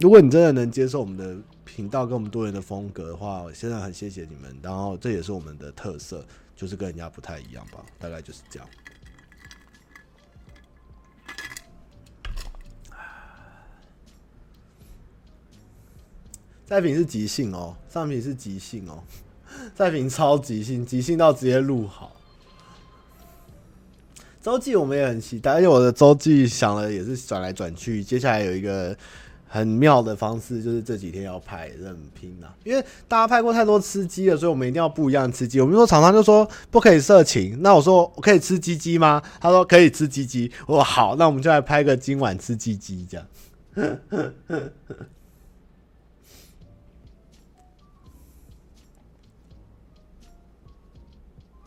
[0.00, 1.34] 如果你真的能接受我们的
[1.64, 4.54] 频道跟我们多元的风格的话，我现在很谢谢你们。
[4.60, 6.22] 然后这也是我们的特色，
[6.54, 8.68] 就是跟人家不太一样吧，大概就是这样。
[16.70, 19.02] 赛评是即兴哦，上品是即兴哦，
[19.74, 22.14] 赛评超即兴，即兴到直接录好。
[24.40, 28.96] 周记我们也很期待，而且我的周记想了也是转来转去，接下来有一个
[29.48, 32.46] 很妙的方式，就是这几天要拍，很拼呐。
[32.62, 35.60] 因为大家拍过太多吃鸡了，所以我们一定要不一样吃鸡。
[35.60, 39.20] 我们说厂商就说不可以色情，那我说我可以吃鸡鸡吗？
[39.40, 40.52] 他说可以吃鸡鸡。
[40.68, 43.26] 我说好，那我们就来拍个今晚吃鸡鸡这样。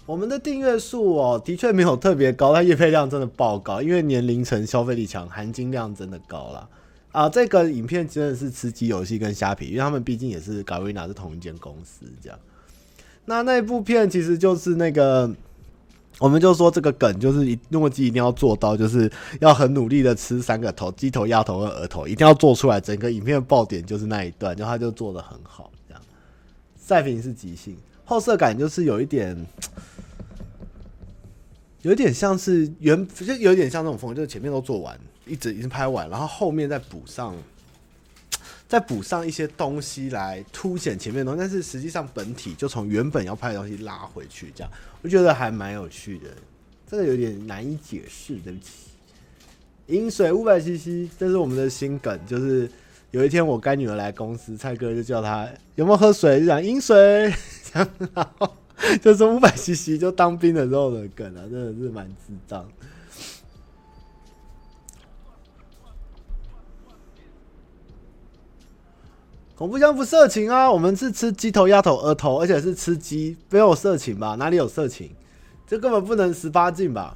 [0.06, 6.70] 我们的订阅数哦，的确没有特别高，但月配量真的爆高，因为年龄层消费力强，含金量真的高了
[7.14, 7.30] 啊！
[7.30, 12.38] 这个影片真的是吃鸡游戏跟虾皮，因为他们毕竟也是 Garena 是同一间公司，这样。
[13.24, 15.34] 那那部片其实就是那个，
[16.20, 22.82] 我们就说这个梗就是一诺基一定要做到，就是要很努力的吃三个头：鸡头、鸭头和鹅头，一定要做出来。
[22.82, 26.04] 整个影片爆点就是那一段，然后他就做得很好，这样。
[26.76, 29.34] 赛评是即兴，后色感就是有一点。
[31.84, 37.36] 有点像是原，就有点像那种风格，就是前面都做完，一直已经拍完，然后后面再补上，
[38.68, 44.72] 再补上一些东西来凸显前面的东西，但是实际上本体就从原本要拍的东西拉回去，这样
[45.02, 46.30] 我觉得还蛮有趣的。
[46.90, 48.72] 这个有点难以解释，对不起。
[49.88, 52.70] 饮水五百 CC，这是我们的新梗，就是
[53.12, 57.34] 有一天我干女儿来公司，蔡哥就叫她有没有喝水，就讲饮水，
[57.74, 57.86] 然
[58.38, 58.56] 后
[59.02, 62.68] 就是五百 CC，就当兵的时候的梗啊，真的是蛮智障。
[69.56, 74.36] 恐怖箱不色情啊，我们是吃鸡头、鸭头、鹅头，而且是吃鸡，没有色情吧？
[74.36, 75.12] 哪里有色情？
[75.66, 77.16] 这根本不能十八禁吧？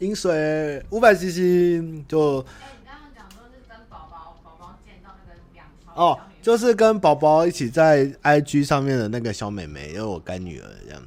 [0.00, 2.38] 饮水五百 CC 就。
[2.60, 11.02] 哎，你刚刚讲说是跟宝宝宝宝见到那个两条哦，就是跟宝宝一起在 IG 上面的那个小妹妹，因为我干女儿这样。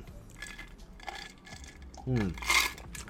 [2.08, 2.32] 嗯，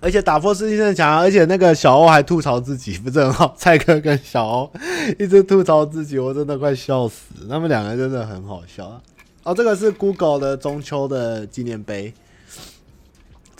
[0.01, 4.71] 而且打破世界真的强，而且那个小欧还吐槽自己不是很好，蔡哥跟小欧
[5.17, 7.47] 一直吐槽自己，我真的快笑死。
[7.49, 9.01] 他们两个真的很好笑啊！
[9.43, 12.13] 哦，这个是 Google 的中秋的纪念碑。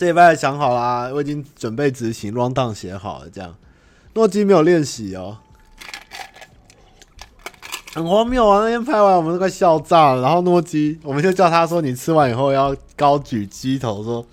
[0.02, 3.30] 这礼拜想好啦，我已经准备执行，rundown 写好了。
[3.30, 3.54] 这样，
[4.14, 5.38] 诺基没有练习哦，
[7.94, 8.62] 很荒谬啊！
[8.64, 10.22] 那天拍完，我们都快笑炸了。
[10.22, 14.26] 然后诺基，我们就叫他说：“你吃完以后要高举鸡头，说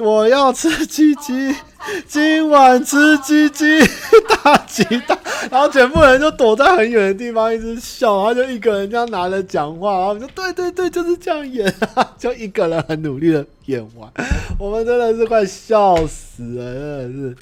[0.00, 1.56] 我要吃鸡鸡，
[2.06, 3.64] 今晚吃鸡鸡，
[4.28, 5.18] 大吉大。”
[5.50, 11.72] 然后全部人就躲在很远的地方一直笑，然后就一个人这样拿着讲话，然后就对对对，就是这样演，
[12.18, 14.10] 就一个人很努力的演完，
[14.58, 17.36] 我们真的是快笑死了，真的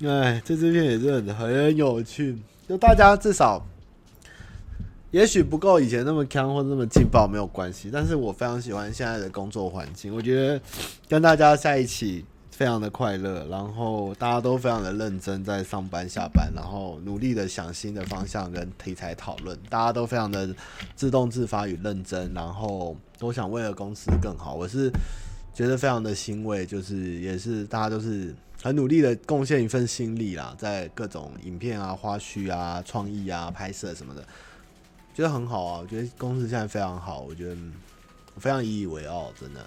[0.00, 2.36] 是，哎，这支片也是很很有趣，
[2.68, 3.64] 就大家至少，
[5.12, 10.60] 也许不够以前那么强或那么劲爆没有关系，但是我非常喜欢现在的工作环境，我觉得
[11.08, 12.24] 跟大家在一起。
[12.60, 20.54] 非常的快乐，然后大家都非常的认真在上班下班，然后努力的想新的方向跟题材讨论，大家都非常的
[20.94, 24.54] 自动自发与认真，然后都想为了公司更好。
[24.54, 24.92] 我是
[25.54, 34.22] 觉得非常的欣慰，就是也是大家都是很努力的贡献一份心力啦，在各种影片啊、花絮啊、创意啊、拍摄什么的，
[35.14, 35.80] 觉得很好啊。
[35.80, 37.56] 我觉得公司现在非常好，我觉得
[38.34, 39.64] 我非常引以为傲，真的。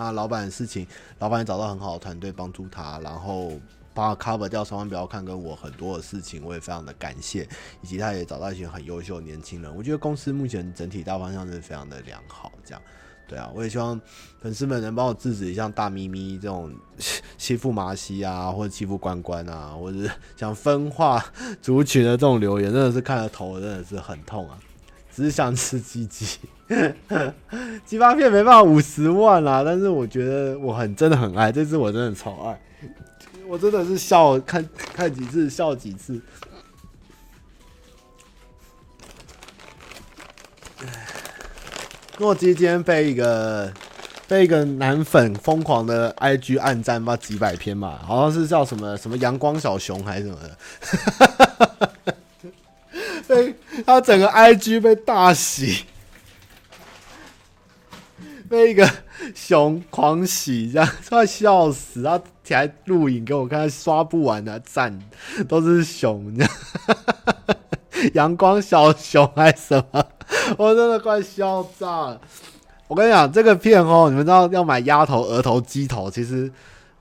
[0.00, 0.86] 那老板的事情，
[1.18, 3.52] 老板也找到很好的团队帮助他，然后
[3.92, 7.46] 帮他 cover 掉《上班不要看》跟我很多的事情，我也非常的感谢，
[7.82, 9.76] 以及他也找到一群很优秀的年轻人。
[9.76, 12.82] 我觉得公司目前整体大方向是非常的良好，这样
[13.28, 14.00] 对啊，我也希望
[14.40, 16.74] 粉丝们能帮我制止像大咪咪这种
[17.36, 21.22] 欺负麻西啊，或者欺负关关啊，或者是想分化
[21.60, 24.58] 族群的这种留言，真的是看了头真的是很痛啊。
[25.14, 26.38] 只是想吃鸡鸡，
[27.84, 32.60] 鸡巴片没办法五十万啦，但是我觉得我很真的很爱这次，我真的超爱，
[33.48, 36.20] 我真的是笑看看几次笑几次。
[42.18, 43.72] 诺基今天被一个
[44.28, 52.19] 被一个男粉疯狂的 IG 暗赞吧几百篇嘛，好像是叫什么什么阳光小熊还是什么的。
[53.30, 53.54] 被
[53.86, 55.84] 他整个 IG 被大洗，
[58.48, 58.90] 被一个
[59.36, 62.02] 熊狂洗，这样快笑死！
[62.02, 64.98] 他起来录影给我看，刷不完的赞
[65.48, 66.36] 都是熊，
[68.14, 70.04] 阳光小熊还是什么？
[70.58, 72.20] 我真的快笑炸了！
[72.88, 76.52] 我跟你讲，这个片哦，你们知道要买鸭头、鹅头、鸡头，其实。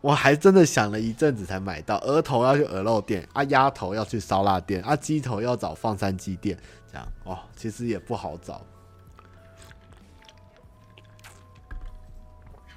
[0.02, 6.58] 我还真的想了一阵子才买到，额头要去鹅肉店，啊，鸭头要去烧腊店，啊，鸡头要找放山鸡店，
[6.90, 8.62] 这样哦，其实也不好找。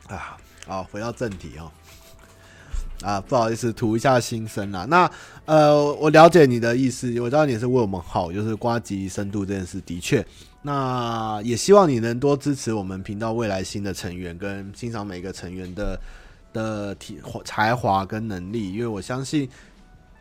[0.09, 1.71] 啊，好，回到正题哦。
[3.05, 4.85] 啊，不好意思，吐一下心声啦。
[4.89, 5.09] 那
[5.45, 10.27] 呃，我了解你的意思，我知道你是为我们好，就是瓜吉深度这件事的确。
[10.63, 15.97] 那也希望你能多支持我们频道未来新的成员，跟欣赏每个成员的。
[16.53, 19.49] 的体才华跟能力，因为我相信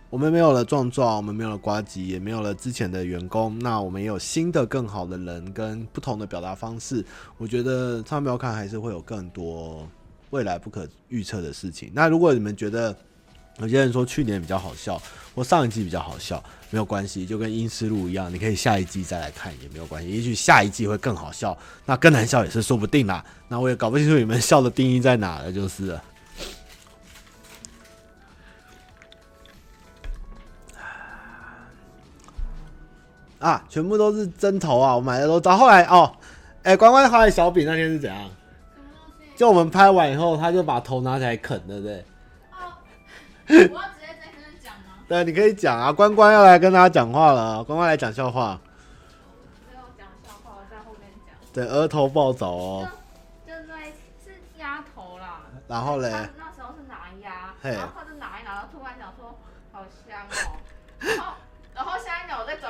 [0.10, 7.06] 我们没有了壮壮，我们没有了呱吉，也没有了之前的员工，那我们也有新的更好的人跟不同的表达方式。
[7.38, 9.88] 我觉得上班不要看还是会有更多
[10.32, 11.90] 未来不可预测的事情。
[11.94, 12.94] 那如果你们觉得
[13.60, 15.02] 有些人说去年比较好笑，
[15.34, 20.10] 或上一季比较好笑，没有关系，就跟《阴思路》一样，你可以下一季再来看也没有关系。
[20.10, 23.24] 也许下一季会更好笑，那更难笑也是说不定啦。
[23.48, 25.98] 那我也搞不清楚你们笑的定义在哪了，就是。
[33.42, 34.96] 啊，全部都是针头啊！
[34.96, 36.16] 我买的都到后来哦，
[36.64, 38.30] 哎、欸，关关花的小饼那天是怎样？
[39.36, 42.06] 就我们拍完以后，他就把头拿起来啃，对不对？
[42.52, 42.78] 哦，
[43.50, 45.02] 我要直接在这边讲吗？
[45.10, 45.92] 对，你可以讲啊。
[45.92, 48.60] 关关要来跟大家讲话了，关关来讲笑话。
[49.68, 51.36] 没有讲笑话，我在后面讲。
[51.52, 52.88] 对，额头暴走哦。
[53.48, 53.86] 就就在
[54.24, 55.42] 是鸭头啦。
[55.68, 56.12] 然后嘞？
[56.38, 59.36] 那时候是拿鸭，然后他就拿一拿，突然想说，
[59.72, 61.34] 好香哦。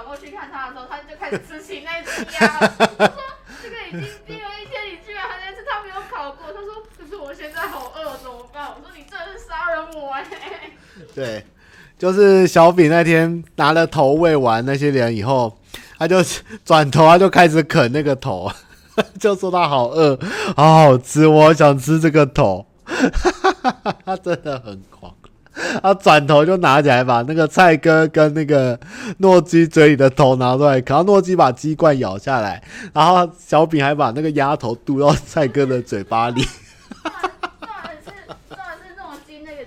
[0.02, 2.58] 转过去看他的时候，他就开始吃起那只鸭。
[2.60, 2.66] 我
[3.06, 3.14] 说
[3.62, 5.64] 这个已经冰了一天，你居然还在吃？
[5.70, 6.52] 他没有烤过。
[6.52, 8.68] 他说，可是我现在好饿，怎么办？
[8.70, 10.26] 我说你真是杀人魔哎。
[11.14, 11.45] 对，
[11.99, 15.56] 就是小饼那天拿了头喂完那些人以后，
[15.99, 16.18] 他就
[16.66, 18.52] 转头，他就开始啃那个头，
[19.22, 20.18] 就说他好饿，
[20.58, 22.66] 好好吃，我想吃这个头。
[24.04, 25.14] 他真的很狂。
[25.82, 28.80] 他转头就拿起来，把那个菜哥跟那个
[29.18, 32.62] 诺基嘴里的头拿出来，然后诺基把鸡冠咬下来，
[32.93, 36.45] 然后小饼还把那个鸭头嘟到菜哥的嘴巴里。
[37.03, 38.12] 当然是，
[38.49, 39.64] 当然是那种鸡那个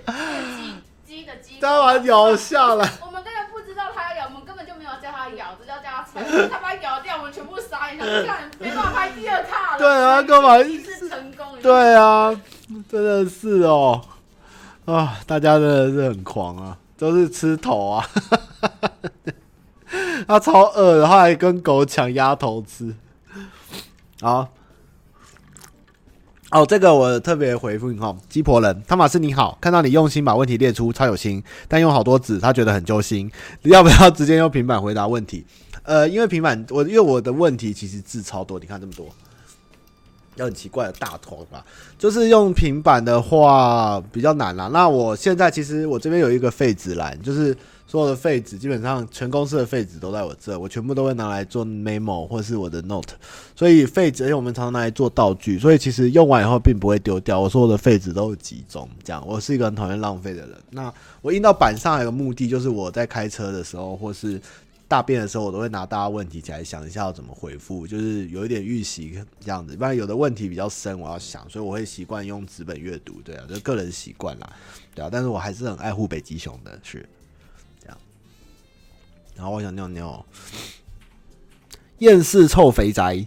[0.55, 0.73] 鸡
[1.05, 1.59] 鸡的鸡。
[1.59, 2.89] 当然咬下来。
[3.05, 6.49] 我们根本不知道他要咬，我们根本就没有叫他咬，只叫叫他吃。
[6.49, 9.79] 他把它咬掉，我们全部傻眼，看没办法拍第二卡了。
[9.79, 10.57] 对啊，干嘛？
[10.59, 11.45] 一次成功。
[11.61, 12.35] 对啊，
[12.89, 14.01] 真的是哦。
[14.85, 18.07] 啊，大家真的是很狂啊，都是吃头啊，
[20.27, 22.95] 他超饿的话还跟狗抢鸭头吃。
[24.21, 24.47] 好，
[26.51, 33.31] 哦，这个我特别回复你哈，鸡婆人汤马斯你好，看到你用心把问题列出，超有心，但用好多纸，他觉得很揪心，
[33.63, 35.45] 要不要直接用平板回答问题？
[35.81, 39.07] 呃，因为平板我因为我的问题其实字超多，你看这么多。
[40.35, 41.65] 要很奇怪的大头吧，
[41.97, 44.69] 就是用平板的话比较难啦。
[44.71, 47.55] 那我现在其实我这边有一个废纸栏，就是
[47.87, 53.13] 所有的废纸基本上全公司的废纸都在我这，我全部都会拿来做 memo 或是我的 note。
[53.55, 57.39] 所以废纸，而且我们常常拿来做道具，所以其实用完以后并不会丢掉。
[57.39, 59.23] 我所有的废纸都集中，这样。
[59.25, 60.51] 我是一个很讨厌浪费的人。
[60.71, 64.41] 那我印到板上有个目的，就是我在开车的时候或是。
[64.87, 69.75] 大便的时候，我都会拿大家问题起来想一下要怎么回复，就是有一点预习这样子。
[69.75, 74.49] 不然有的问题比较深，我要想，所以我会习惯用纸本阅读，对啊，就个人习惯啦，
[74.93, 75.09] 对啊。
[75.11, 77.07] 但是我还是很爱护北极熊的，是
[77.81, 77.97] 这样。
[79.35, 80.25] 然后我想尿尿，
[81.97, 83.25] 厌世臭肥宅。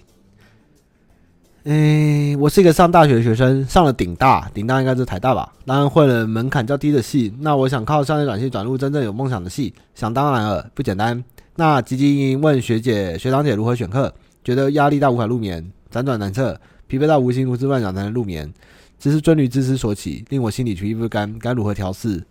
[1.64, 5.52] 诶、我是一个上大学的学生，上了顶大，顶大应该是台大吧？
[5.66, 7.34] 当然混了门槛较低的系。
[7.40, 11.22] 那我想靠校内转系转入真正有梦想的系，想当然了，不简单。
[11.58, 16.56] 那汲汲营营问学姐学长姐如何选课，觉得压力大无法入眠，辗转难测，
[16.86, 18.54] 疲惫到无心胡思乱想才能入眠，
[18.96, 22.22] 只是尊于知识所起，令我心里举一不甘，该如何调试？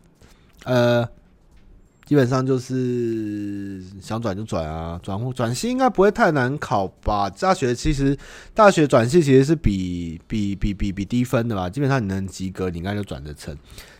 [0.63, 1.05] 呃，
[2.05, 7.29] 基本上就是想转就转啊，转转系应该不会太难考吧？
[7.29, 8.17] 大学其实
[8.53, 11.69] 大学转系其实是比比比比比低分的吧？
[11.69, 13.53] 基本上你能及格，你应该就转得成。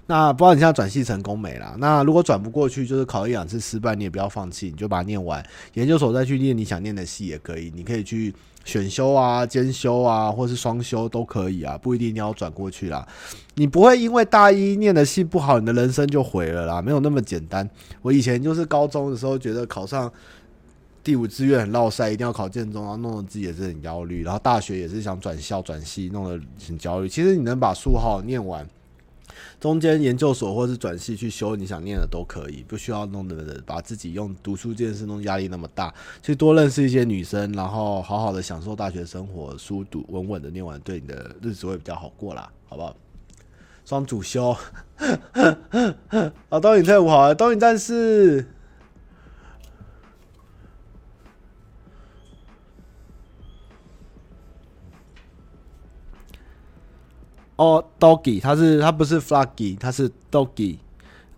[0.09, 5.45] 那不知道你现在转系成功没啦，那如果转不过去，就是考一两次失败，你也不要放弃，你就把它念完。
[5.73, 8.33] 研究所再去念你想念的系也可以，你可以去
[8.63, 13.05] 选修啊、兼修啊，或是双修都可以啊，不一定你要转过去啦。
[13.55, 17.69] 你不会因为大一念的系不好，你的人生就毁了啦，没有那么简单。
[18.01, 20.09] 我以前就是高中的时候觉得考上
[21.03, 24.23] 第五志愿很落赛，一定要考建中，然后弄得自己也是很焦虑。
[24.23, 27.09] 然后大学也是想转校转系，弄得很焦虑。
[27.09, 28.65] 其实你能把数号念完。
[29.59, 35.93] 中间研究所或是转系去修你想念的都可以，不需要弄得把自己用读书这件事弄压力那么大。
[36.21, 42.95] 去多认识一些女生，然后好好的享受大学生活，书读稳稳的念完，对你的日子会比较好过啦，好不好？
[43.83, 44.55] 双主修，
[46.49, 48.45] 啊，东影退伍好，东影战士。
[57.57, 60.77] 哦、，Doggy，他是他不是 Fluggy，他是 Doggy。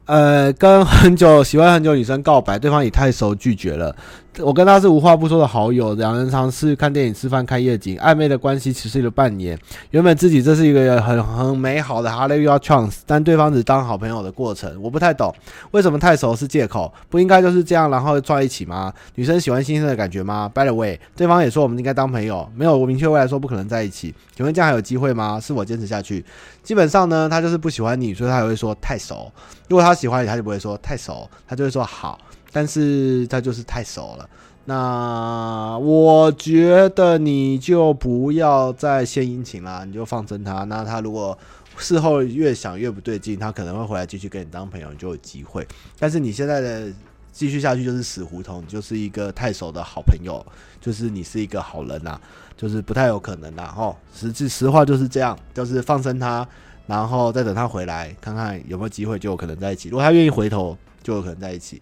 [0.06, 3.96] 呃，跟很久喜欢很久女生告白，对方也太熟拒绝了。
[4.42, 9.58] 我跟他是无话不说的好友，两人尝试看电影、吃饭、看夜景，暧昧的关系持续了半年。
[9.92, 14.82] 原本自己这是一个很很美好的 Hallelujah chance，但对方只当好朋友的过程。
[14.82, 15.34] 我不太懂，
[15.72, 16.92] 为什么太熟是借口？
[17.10, 18.94] 不应该就是这样，然后撞一起吗？
[19.16, 24.14] 女生喜欢新鲜的感觉吗？By the way，对方也说我们应该当朋友，没有我明确未来说不可能在一起。
[24.36, 25.40] 请问这样还有机会吗？
[25.42, 26.24] 是否坚持下去。
[26.64, 29.30] 基本上呢，他就是不喜欢你，所以他也会说太熟。
[29.68, 32.18] 如果他喜欢你，他就不会说太熟，他就会说好。
[32.52, 34.30] 但是他就是太熟了，
[34.66, 40.64] 那我觉得你就不要再献殷勤啦，你就放生他。
[40.64, 41.38] 那他如果
[41.78, 45.68] 事后越想越不对劲，他可能会回来继续跟你当朋友，你就有机会。
[45.98, 46.92] 但是你现在的
[47.32, 50.46] 继续下去就是死胡同，就是一个太熟的好朋友，
[50.82, 52.20] 就是你是一个好人呐、
[52.58, 53.68] 就是不太有可能啦。
[53.68, 56.46] 吼，实际实话就是这样，就是放生他，
[56.86, 59.88] 然后再等他回来，看看有没有机会就有可能在一起。
[59.88, 61.82] 如果他愿意回头，就有可能在一起。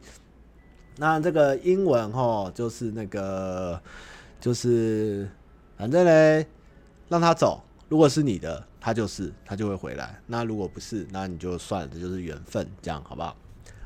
[0.99, 3.79] 那这个英文吼，就是那个，
[4.39, 5.29] 就是
[5.77, 6.45] 反正嘞，
[7.07, 7.61] 让他走。
[7.87, 10.19] 如果是你的，他就是他就会回来。
[10.25, 13.35] 那如果不是，那你就算，这就是缘分，这样好不好？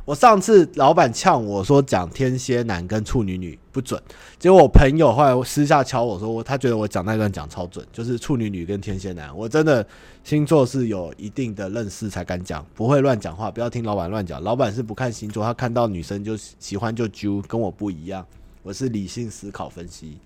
[0.04, 4.02] 我上次老板呛我说讲天蝎男跟处女女不准，
[4.40, 9.36] 结果我朋友后来私下敲我说，他觉得我讲那段讲超准，就是处女女跟天蝎男。
[9.38, 9.86] 我真的
[10.24, 14.42] 星座是有一定的认识才敢讲，不会乱讲话，不要听老板乱讲。
[14.42, 18.26] 老板是不看星座，他看到女生就喜欢就揪，跟我不一样，
[18.64, 20.18] 我是理性思考分析。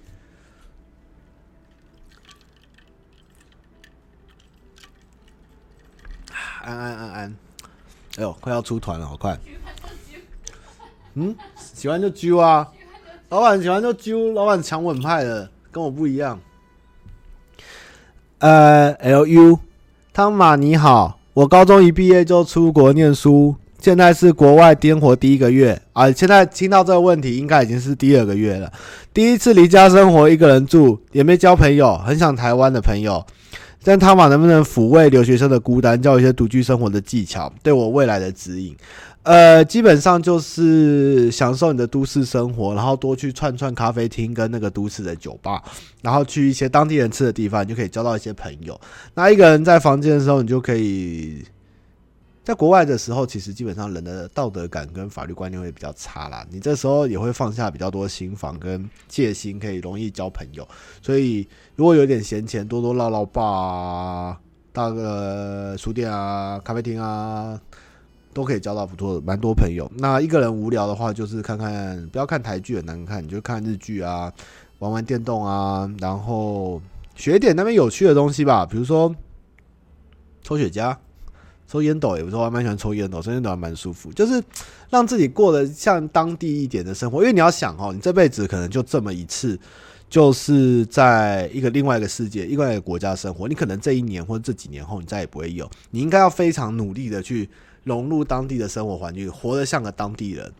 [6.63, 7.35] 安安安安，
[8.17, 9.37] 哎呦，快要出团了，好快！
[11.15, 12.67] 嗯，喜欢就揪啊，
[13.29, 16.37] 老板喜欢就揪，老板强稳派的，跟我不一样。
[18.39, 19.59] 呃，L U，
[20.13, 26.11] 汤马你好，我高中一毕业就出国念书，现在是国外颠活第一个月啊。
[26.11, 28.71] 现在听到这个问题，应该已经是第二个月了。
[29.13, 33.25] 第一次离家生活，一个人住，也没交朋友，很想台湾的朋友。
[33.85, 38.75] 但汤马能不能抚慰留学生的孤单，教一些独居生活的技巧，对我未来的指引？
[39.21, 45.63] 呃，基本上就是享受你的都市生活，然后多去串串咖啡厅跟那个都市的酒吧，
[46.01, 48.79] 然后去一些当地人吃的地方，你就可以交到一些朋友。
[49.13, 51.43] 那一个人在房间的时候，你就可以
[52.45, 56.45] 在国外的时候，其实基本上人的道德感跟法律观念会比较差啦。
[56.51, 60.65] 你这时候也会放下比较多心防跟戒心，可以容易交朋友。
[61.01, 64.39] 所以如果有点闲钱，多多唠唠吧啊，
[64.71, 67.59] 到个书店啊、咖啡厅啊。
[68.35, 69.89] 都可以交到不错的蛮多朋友。
[69.97, 74.29] 那一个人无聊的话，就是看看，不要看台剧很难看，你就看日剧啊，
[74.79, 76.81] 玩玩电动啊，然后
[77.15, 79.15] 学点那边有趣的东西吧，比如说
[80.43, 80.93] 抽雪茄、
[81.67, 84.43] 抽烟斗，也不错，我还蛮喜欢抽烟斗，抽烟斗还蛮舒服，就是
[84.89, 87.19] 让自己过得像当地一点的生活。
[87.19, 89.59] 因为你要想哦，你这辈子可能就这么一次，
[90.09, 97.49] 就是在一个另外一个世界、另外一个国家生活，你可能这一年或者这几年后你再也不会有，你应该要非常努力的去。
[97.85, 100.51] 融入当地的生活环境，活得像个当地人，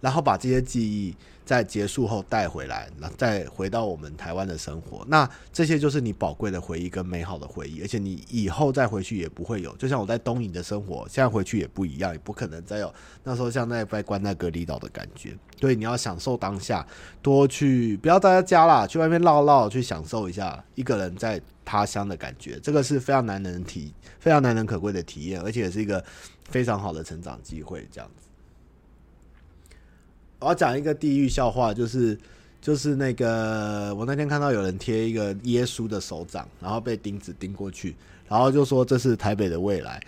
[0.00, 1.14] 然后把这些记忆
[1.44, 5.04] 在结束后带回来，那再回到我们台湾的生活。
[5.08, 9.74] 那这些就是你宝贵的回忆跟美好的回忆，而且你以后再回去也不会有。
[9.76, 12.92] 就像我在东营的生活，现在回去也不一样，也不可能再有
[13.24, 15.36] 那时候像在被关在隔离岛的感觉。
[15.60, 16.86] 所以你要享受当下，
[17.20, 22.58] 多去不要待在家啦，去外面绕绕，去享受一下一个人在他乡的感觉。
[22.60, 26.04] 这个是非常难能体，非常难能可贵的体验，而且也是一个。
[26.50, 28.21] 非常好的成长机会，这样子。
[30.42, 32.18] 我要讲一个地狱笑话，就是
[32.60, 37.94] 就是那个我那天看到有人贴一个耶稣的手掌，然后被钉子钉过去，
[38.28, 40.02] 然后就说这是台北的未来，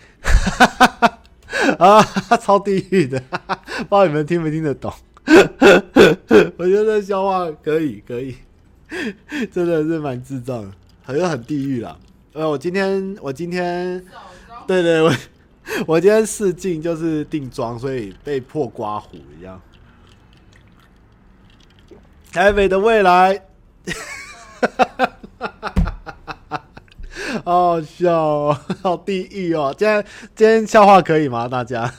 [1.79, 2.03] 啊，
[2.37, 4.93] 超地狱的，不知道你们听没听得懂？
[6.57, 8.35] 我觉得这笑话可以可以，
[9.51, 10.71] 真的是蛮智障的，
[11.01, 11.97] 好像很地狱啦。
[12.33, 14.05] 呃，我今天我今天，
[14.67, 15.13] 对对我。
[15.87, 19.59] 我今天试镜就是定妆，所以被迫刮胡一样。
[22.35, 23.41] 台北的未来，
[27.45, 29.73] 好笑哦，好地狱哦！
[29.77, 30.05] 今天
[30.35, 31.47] 今天笑话可以吗？
[31.47, 31.89] 大家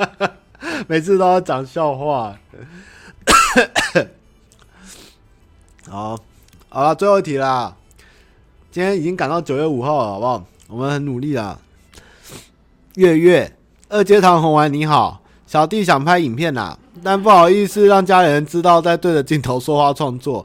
[0.88, 2.34] 每次都要讲笑话。
[5.90, 6.18] 好，
[6.70, 7.76] 好了，最后一题啦。
[8.70, 10.42] 今天已经赶到九月五号了，好不好？
[10.68, 11.58] 我们很努力啦。
[12.94, 13.54] 月月
[13.90, 20.44] 二阶堂红丸你好，小弟想拍影片呐、啊，但不好意思让家里人知道在对着镜头说话创作，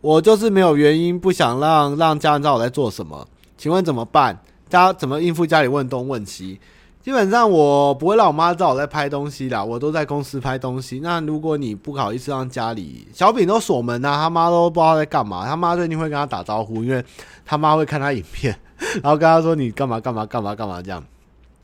[0.00, 3.26] 我就是没有原因不想让让家人知道我在做什么，
[3.56, 4.38] 请问怎么办？
[4.68, 6.60] 家怎么应付家里问东问西？
[7.00, 11.00] 基本上我不会让我妈知道我在拍东西啦，我都在公司拍东西。
[11.00, 17.02] 那如果你不好意思让家里小饼都锁门呐、啊，他妈都不知道在干嘛，他妈最近会跟他打招呼，因为
[17.46, 18.54] 他妈会看他影片，
[19.02, 21.02] 然后跟他说你干嘛干嘛干嘛干嘛这样。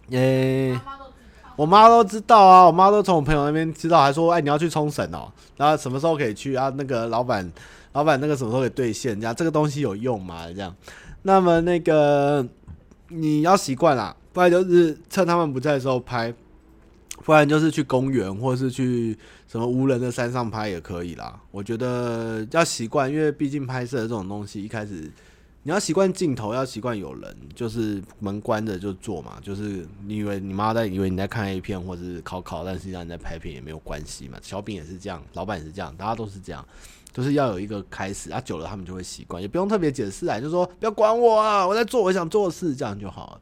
[0.08, 0.80] 耶，
[1.56, 6.72] 我妈都知道啊，我妈都从我朋友那边知道，还说，哎，你要去冲绳哦，然后什么时候可以去啊？
[6.76, 7.50] 那个老板，
[7.92, 9.18] 老板那个什么时候可以兑现？
[9.20, 10.46] 这样这个东西有用吗？
[10.46, 10.74] 这样，
[11.22, 12.44] 那么那个
[13.08, 16.34] 你要习惯啦，不然就是趁他们不在的时候拍，
[17.24, 21.38] 不然就是去公园或是去什么无人的山上拍也可以啦。
[21.50, 25.10] 我觉得要习惯，因为毕竟拍摄这种东西一开始。
[25.66, 29.38] 你要习惯镜头，要习惯有人，就是门关着就做嘛。
[29.42, 34.38] 就是你以为你妈在以为你在看 A 片或者是考考，但实际上你在拍片也没有关系嘛。
[34.42, 36.62] 小饼也是这样，老板也是这样，大家都是这样，
[37.14, 43.40] 就是要有一个开始啊，久了他们就会习惯，也不用特别解释啊，就说不要管我啊，我在做我想做的事，这样就好了。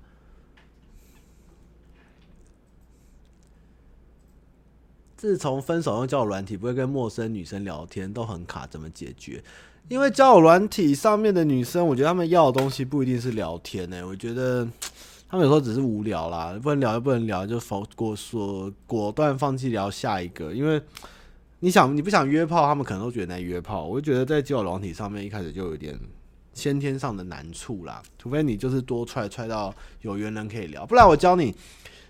[5.17, 9.43] 自从分手用交友软体，不会跟陌生女生聊天，都很卡，怎么解决？
[9.89, 14.67] 因为交友软体上面的女生，我觉得她们要的东西不一定是聊天呢、我觉得
[15.29, 20.53] 她们有时候只是无聊啦，不能聊就不能聊，就否过说果断放弃聊下一个。
[20.53, 20.81] 因为
[21.61, 23.85] 你想你不想约炮，她们可能都觉得在约炮。
[23.85, 25.99] 我就觉得在交友软体上面一开始就有点
[26.55, 31.55] 先天上的难处啦，除非你就是多踹踹到有缘人可以聊，不然我教你。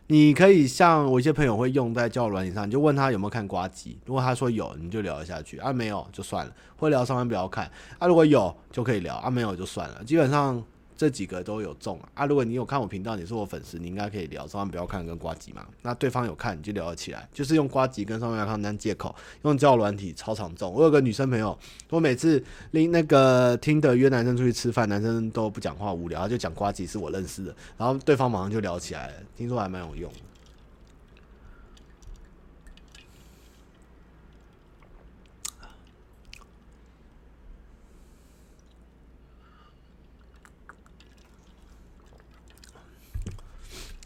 [0.09, 5.59] 你可以像我一些朋友会用在交友软件上，你就问他有没有看呱吉，如果他说有，你就聊下去。
[5.59, 7.65] 啊；没有就算了，会聊上班不要看。
[7.99, 9.17] 啊；如果有就可以聊。
[9.17, 10.63] 啊；没有就算了，基本上。
[11.03, 12.27] 这几个都有中啊！
[12.27, 14.47] 如果你有看我频道，你是我粉丝，你应该可以聊。
[14.47, 15.67] 千万不要看跟瓜吉嘛。
[15.83, 17.29] 那对方有看，你就聊得起来。
[17.33, 20.73] 就是用瓜吉跟上面来看当借口，用交软体超常中。
[20.73, 21.59] 我有个女生朋友，
[21.91, 22.41] 我每次
[22.71, 29.15] 拎那个听的约男生出去吃饭，男生都不讲话，无聊，就讲瓜吉是我认识的，然后对方马上就聊起来了。
[29.37, 30.09] 听说还蛮有用。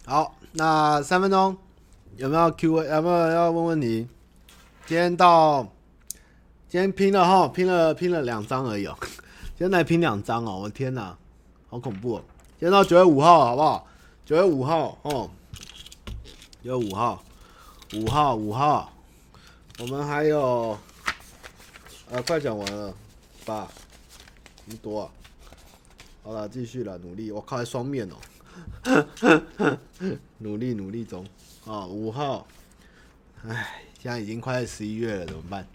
[0.09, 1.57] 好，那三分钟
[2.17, 2.85] 有没有 Q？
[2.85, 4.07] 有没有要问问题？
[4.87, 5.65] 今天到
[6.69, 8.97] 今天拼了哈，拼了拼了两张而已哦。
[9.59, 11.19] 今天来拼两张哦，我的天哪，
[11.69, 12.23] 好恐怖哦！
[12.51, 13.85] 今天到九月五号好不好？
[14.25, 15.29] 九月五号哦，
[16.63, 17.25] 九月五号，
[17.95, 18.93] 五号五号，
[19.81, 20.79] 我们还有
[22.13, 22.95] 呃，快讲完了
[23.45, 23.67] 吧？
[24.65, 25.11] 这么多啊！
[26.23, 27.33] 好了，继续了，努力。
[27.33, 28.15] 我靠，还双面哦。
[30.39, 31.25] 努力努力中
[31.67, 31.87] 啊！
[31.87, 32.47] 五号，
[33.47, 35.67] 哎，现在已经快十一月了，怎么办？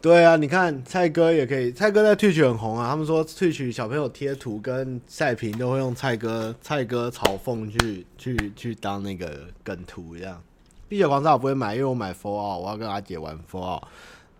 [0.00, 2.88] 对啊，你看蔡哥也可以，蔡哥在 Twitch 很红啊。
[2.88, 10.42] 他们说退取小朋友贴图跟赛评都会用蔡哥蔡哥嘲讽去去去当那个梗图这样。
[10.88, 13.82] 碧血狂杀我不会买，因为我买 for 我要跟阿姐玩 Fallout。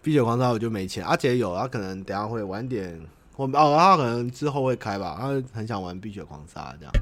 [0.01, 2.99] 碧血狂杀我就没钱，阿姐有，他可能等下会晚点。
[3.37, 6.93] 我哦，他可能之后会开吧，他很想玩《碧血狂杀》这样。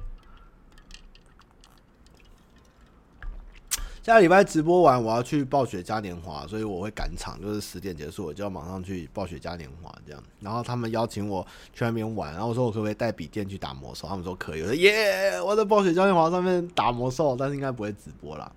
[4.00, 10.22] 下礼拜直播完，我要去暴雪嘉年华，所以我会赶场，就是十点结束，我就要马上去暴雪嘉年华这样。
[10.40, 14.08] 然后他们邀请我去那边玩，然后我说我可不可以带笔电去打魔兽？
[14.08, 14.62] 他们说可以。
[14.62, 18.50] 我说耶，我在暴雪嘉年华上面打魔兽，但是应该不会直播啦。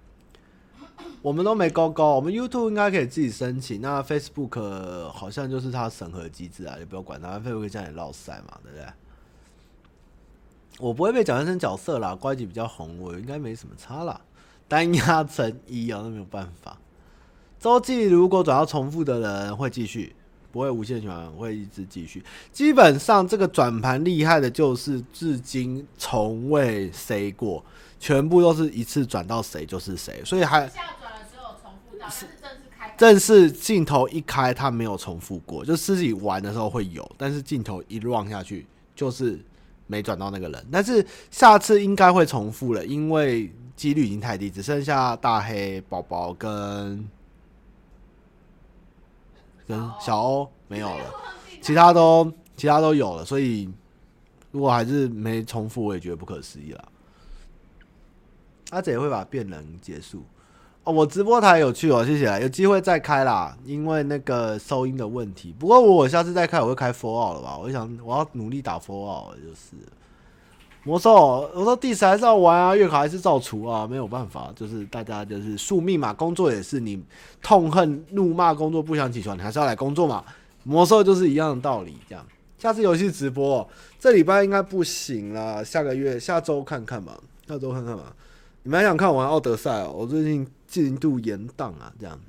[1.22, 3.80] 我们都没勾勾，我们 YouTube 应该可以自己申请。
[3.80, 8.86] 那 Facebook 好像就是它审核机制啊，也不要管它，Facebook 这样也落赛嘛，对不对？
[10.80, 14.20] 我不会被讲成角色啦，呱吉比较红，我应该没什么差啦。
[14.68, 16.78] 单压成一啊，那没有办法。
[17.60, 20.16] 周记如果转到重复的人会继续，
[20.52, 22.24] 不会无限循环，会一直继续。
[22.52, 27.64] 基本上这个转盘厉害的就是至今从未 C 过。
[28.02, 39.40] 全部都是一次转到谁就是谁，所以还下转了之后重复到，是正式开，正式镜头一开，他没有重复过，就自己玩的时候会有，但是镜头一 run 下去就是
[39.86, 47.08] 没转到那个人，但是下次应该会重复了，因为几率已经太低，只剩下大黑宝宝跟
[49.68, 51.14] 跟小欧没有了，
[51.62, 53.70] 其他都其他都有了，所以
[54.50, 56.91] 如果还是没重复，我也觉得不可思议了。
[58.72, 60.24] 阿姐也会把变人结束
[60.84, 60.92] 哦。
[60.92, 63.56] 我直播台有趣哦，谢谢，有机会再开啦。
[63.64, 67.58] 因为那个收音的问题，不过我下次再开，我会开 Fallout 了吧？
[67.58, 69.76] 我想我要努力打 Fallout 就是
[70.84, 71.50] 魔兽。
[71.54, 76.12] 我说第十还是要玩啊，月卡还是照出啊，没有办法，就是大家就是宿命嘛。
[76.14, 77.04] 工作也是你
[77.42, 80.24] 痛恨怒骂工作不想起床，你还是要来工作嘛。
[80.64, 82.26] 魔兽就是一样的道理，这样。
[82.58, 83.68] 下次游戏直播，
[84.00, 88.16] 这礼拜应该不行了，下个月下周看看吧，下周看看吧。
[88.64, 89.92] 你们还想看我玩《奥德赛》哦？
[89.92, 92.20] 我最近进度延宕啊，这样。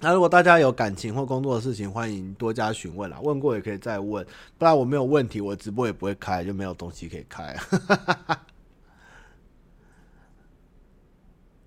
[0.00, 3.18] 那如果大家有感情或工作的事情，欢迎多加询问啦。
[3.22, 4.24] 问过也可以再问，
[4.56, 7.54] 不然我没有问题，我直播也不会开，就没有东西可以开。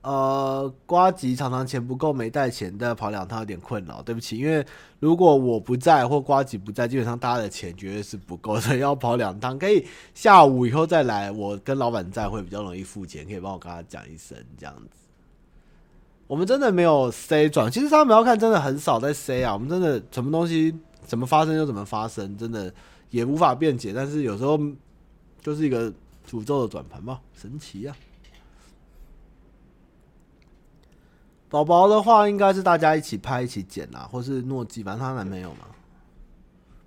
[0.01, 4.37] 呃，瓜吉常常钱不够没带钱，但跑两趟有点困扰，对不起。
[4.37, 4.65] 因为
[4.99, 9.59] 如果我不在或瓜吉不在，基本上大家的钱绝对是不够，的要跑两趟。
[9.59, 9.85] 可以
[10.15, 14.97] 下午以后再来，我跟老板在会比较容易付钱，可以帮我跟他讲一声这样子。
[16.25, 19.53] 我们真的没有 C 转，其实他们要看真的很少在 C 啊。
[19.53, 20.73] 我们真的什么东西
[21.05, 22.73] 怎么发生就怎么发生，真的
[23.11, 23.93] 也无法辩解。
[23.93, 24.59] 但是有时候
[25.43, 25.93] 就是一个
[26.27, 27.95] 诅咒的转盘吧，神奇啊！
[31.51, 35.67] 宝宝的话，应该是大家一起拍一起剪啊，或是诺基，反正她男朋友嘛。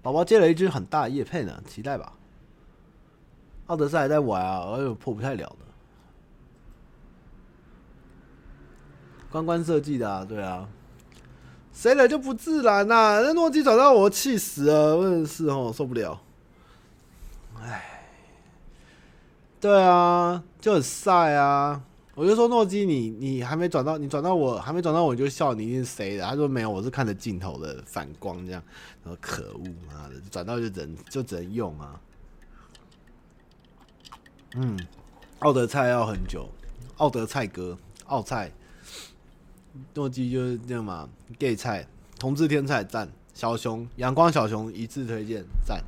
[0.01, 2.15] 宝宝接了一句很大的业配呢，期待吧。
[3.67, 5.57] 奥德赛还在玩啊，哎呦破不太了的。
[9.31, 10.67] 关关设计的啊，对啊。
[11.75, 13.21] 谁来就不自然呐、啊？
[13.21, 16.19] 那诺基转到我气死了，真的是哦，受不了。
[17.61, 18.09] 哎，
[19.61, 21.83] 对啊，就很晒啊。
[22.15, 26.25] 我就说诺基，你你还没转到，你转到我还没转到我，就笑你一定是谁的？
[26.25, 28.63] 他说没有，我是看着镜头的反光这样。
[29.03, 32.01] 然后可恶妈的，转到就只能就只能用啊。
[34.55, 34.79] 嗯，
[35.41, 36.49] 奥德菜要很久，
[36.99, 38.53] 奥德菜哥，奥菜，
[39.95, 41.09] 诺基就是这样嘛。
[41.39, 41.85] gay 菜，
[42.17, 45.83] 同志天菜赞，小熊阳光小熊一致推荐赞。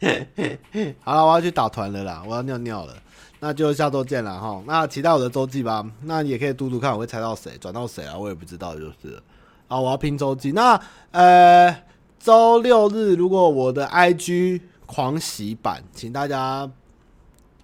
[1.04, 2.94] 好了，我要去打团了啦，我要尿尿了，
[3.40, 4.62] 那就下周见了哈。
[4.66, 8.16] 那期待我的周记吧，那你也可以读读看，我会猜到谁，转到谁啊？
[8.16, 9.22] 我也不知道，就是
[9.68, 10.52] 啊，我要拼周记。
[10.52, 10.80] 那
[11.10, 11.84] 呃，
[12.18, 16.70] 周六日如果我的 IG 狂喜版，请大家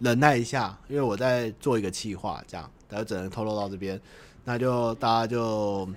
[0.00, 3.98] 忍耐一下，因为我在做一个企划，这样，大家只能透露到这边，
[4.44, 5.88] 那就大家就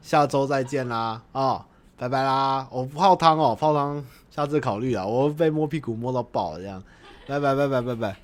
[0.00, 1.66] 下周再见啦，啊，
[1.98, 4.02] 拜拜啦，我不泡汤哦，泡汤。
[4.34, 6.82] 下次考虑啊，我被摸屁股摸到爆这样，
[7.28, 8.16] 拜拜拜拜拜拜。